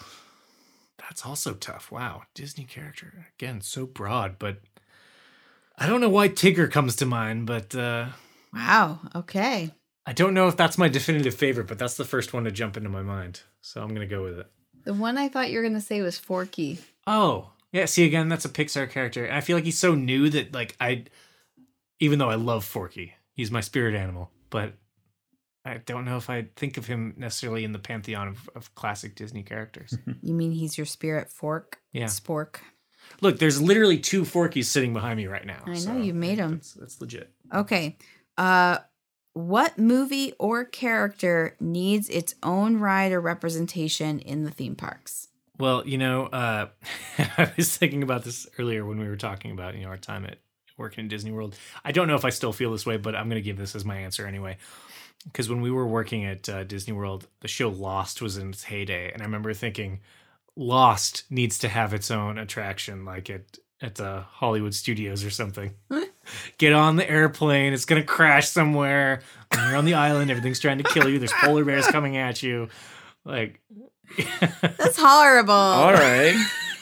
[1.00, 1.92] that's also tough.
[1.92, 4.60] Wow, Disney character again, so broad, but
[5.78, 8.08] I don't know why Tigger comes to mind, but uh,
[8.54, 9.00] Wow.
[9.14, 9.72] Okay.
[10.06, 12.78] I don't know if that's my definitive favorite, but that's the first one to jump
[12.78, 14.48] into my mind, so I'm gonna go with it.
[14.84, 16.80] The one I thought you were gonna say was Forky.
[17.08, 17.86] Oh, yeah.
[17.86, 20.76] See, again, that's a Pixar character, and I feel like he's so new that like
[20.80, 21.06] I,
[22.00, 24.74] even though I love Forky, he's my spirit animal, but
[25.66, 29.16] I don't know if I think of him necessarily in the pantheon of, of classic
[29.16, 29.98] Disney characters.
[30.22, 31.80] You mean he's your spirit fork?
[31.92, 32.06] Yeah.
[32.06, 32.58] Spork.
[33.22, 35.64] Look, there's literally two Forkies sitting behind me right now.
[35.66, 36.54] I know, so you made 'em.
[36.56, 37.32] That's, that's legit.
[37.54, 37.98] Okay.
[38.38, 38.80] Uh
[39.34, 45.28] what movie or character needs its own ride or representation in the theme parks?
[45.60, 46.68] Well, you know, uh,
[47.18, 50.26] I was thinking about this earlier when we were talking about you know our time
[50.26, 50.38] at
[50.78, 51.58] working in Disney World.
[51.84, 53.76] I don't know if I still feel this way, but I'm going to give this
[53.76, 54.58] as my answer anyway.
[55.26, 58.64] Because when we were working at uh, Disney World, the show Lost was in its
[58.64, 60.02] heyday, and I remember thinking,
[60.56, 65.74] Lost needs to have its own attraction, like at at uh, Hollywood Studios or something.
[66.58, 69.22] Get on the airplane; it's going to crash somewhere.
[69.54, 71.20] When you're on the island, everything's trying to kill you.
[71.20, 72.70] There's polar bears coming at you.
[73.26, 73.60] Like,
[74.62, 75.54] That's horrible.
[75.54, 76.36] All right.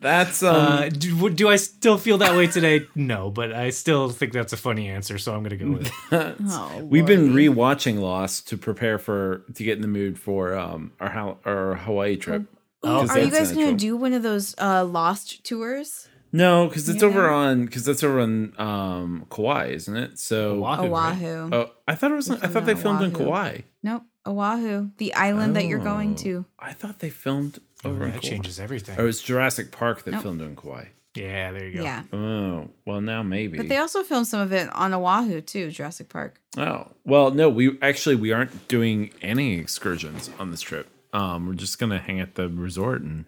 [0.00, 0.54] That's um.
[0.56, 2.86] Uh, do, do I still feel that way today?
[2.94, 6.36] No, but I still think that's a funny answer, so I'm gonna go with it.
[6.48, 7.48] Oh, We've been Lordy.
[7.48, 11.74] rewatching Lost to prepare for to get in the mood for um our Hal- our
[11.76, 12.44] Hawaii trip.
[12.82, 13.76] Oh, Are you guys gonna natural.
[13.78, 16.08] do one of those uh, lost tours?
[16.30, 17.08] No, because it's Yeah.
[17.08, 20.18] over on because that's over on um Kauai, isn't it?
[20.18, 21.48] So Oahu, right?
[21.52, 22.30] Oh, I thought it was.
[22.30, 23.60] I thought they on filmed in Kauai.
[23.82, 26.22] Nope, Oahu, the island that you're going Oh.
[26.22, 26.44] to.
[26.58, 28.30] I thought they filmed over in that Kauai.
[28.30, 28.98] changes everything.
[28.98, 30.22] Or it was Jurassic Park that Nope.
[30.22, 30.86] filmed in Kauai.
[31.14, 31.82] Yeah, there you go.
[31.82, 33.56] Yeah, Oh well, now maybe.
[33.56, 36.40] but they also filmed some of it on Oahu too, Jurassic Park.
[36.58, 37.48] Oh well, no.
[37.48, 40.88] We actually we aren't doing any excursions on this trip.
[41.14, 43.24] Um, we're just gonna hang at the resort and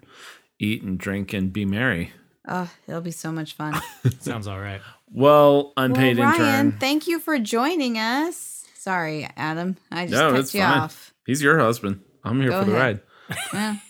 [0.59, 2.13] eat and drink and be merry.
[2.47, 3.81] Oh, it'll be so much fun.
[4.21, 4.81] Sounds all right.
[5.11, 6.79] well, unpaid Well, unpaid Ryan, intern.
[6.81, 8.67] thank you for joining us.
[8.75, 10.79] Sorry, Adam, I just No, cut you fine.
[10.81, 11.15] off.
[11.27, 12.01] He's your husband.
[12.25, 13.01] I'm here Go for the ahead.
[13.31, 13.39] ride.
[13.55, 13.77] Yeah.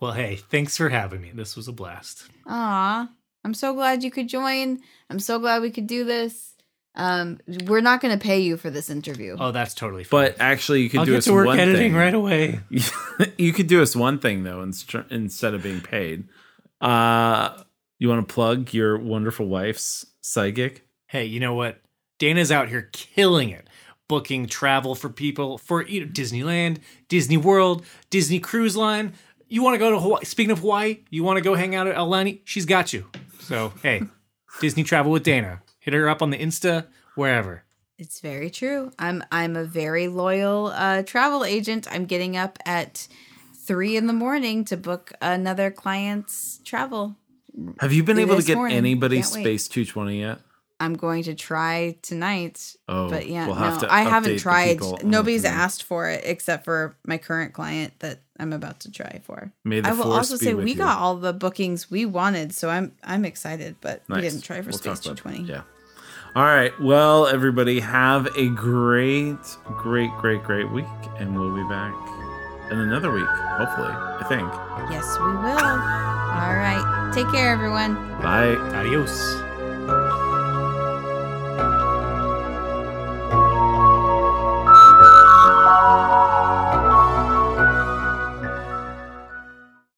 [0.00, 1.30] Well, hey, thanks for having me.
[1.34, 2.26] This was a blast.
[2.46, 3.08] Aw,
[3.44, 4.80] I'm so glad you could join.
[5.10, 6.54] I'm so glad we could do this.
[6.94, 9.36] Um, we're not going to pay you for this interview.
[9.38, 10.22] Oh, that's totally fine.
[10.28, 11.94] But actually, you could I'll do get us to work one editing thing.
[11.94, 12.60] right away.
[13.38, 16.24] you could do us one thing though, inst- instead of being paid.
[16.80, 17.62] Uh,
[17.98, 20.86] you want to plug your wonderful wife's psychic?
[21.06, 21.80] Hey, you know what?
[22.18, 23.68] Dana's out here killing it,
[24.08, 26.78] booking travel for people for you know, Disneyland,
[27.08, 29.12] Disney World, Disney Cruise Line.
[29.52, 30.24] You want to go to Hawaii?
[30.24, 32.40] Speaking of Hawaii, you want to go hang out at Aulani?
[32.44, 33.10] She's got you.
[33.40, 34.02] So hey,
[34.60, 35.60] Disney Travel with Dana.
[35.80, 36.86] Hit her up on the Insta,
[37.16, 37.64] wherever.
[37.98, 38.92] It's very true.
[38.96, 41.88] I'm I'm a very loyal uh, travel agent.
[41.90, 43.08] I'm getting up at
[43.66, 47.16] three in the morning to book another client's travel.
[47.80, 48.78] Have you been able to get morning.
[48.78, 49.42] anybody Can't wait.
[49.42, 50.38] Space 220 yet?
[50.78, 52.76] I'm going to try tonight.
[52.88, 54.80] Oh, but yeah, we'll no, have to I haven't tried.
[55.02, 55.60] Nobody's what to do.
[55.60, 59.52] asked for it except for my current client that I'm about to try for.
[59.64, 60.76] May the I will force also be say we you.
[60.78, 63.76] got all the bookings we wanted, so I'm I'm excited.
[63.80, 65.44] But we didn't try for We'll Space talk 220.
[65.52, 65.62] Yeah.
[66.34, 66.72] All right.
[66.80, 70.86] Well, everybody, have a great, great, great, great week,
[71.18, 71.92] and we'll be back
[72.70, 73.88] in another week, hopefully.
[73.90, 74.48] I think.
[74.92, 75.58] Yes, we will.
[75.58, 77.10] All right.
[77.12, 77.94] Take care, everyone.
[78.22, 78.54] Bye.
[78.74, 79.49] Adios.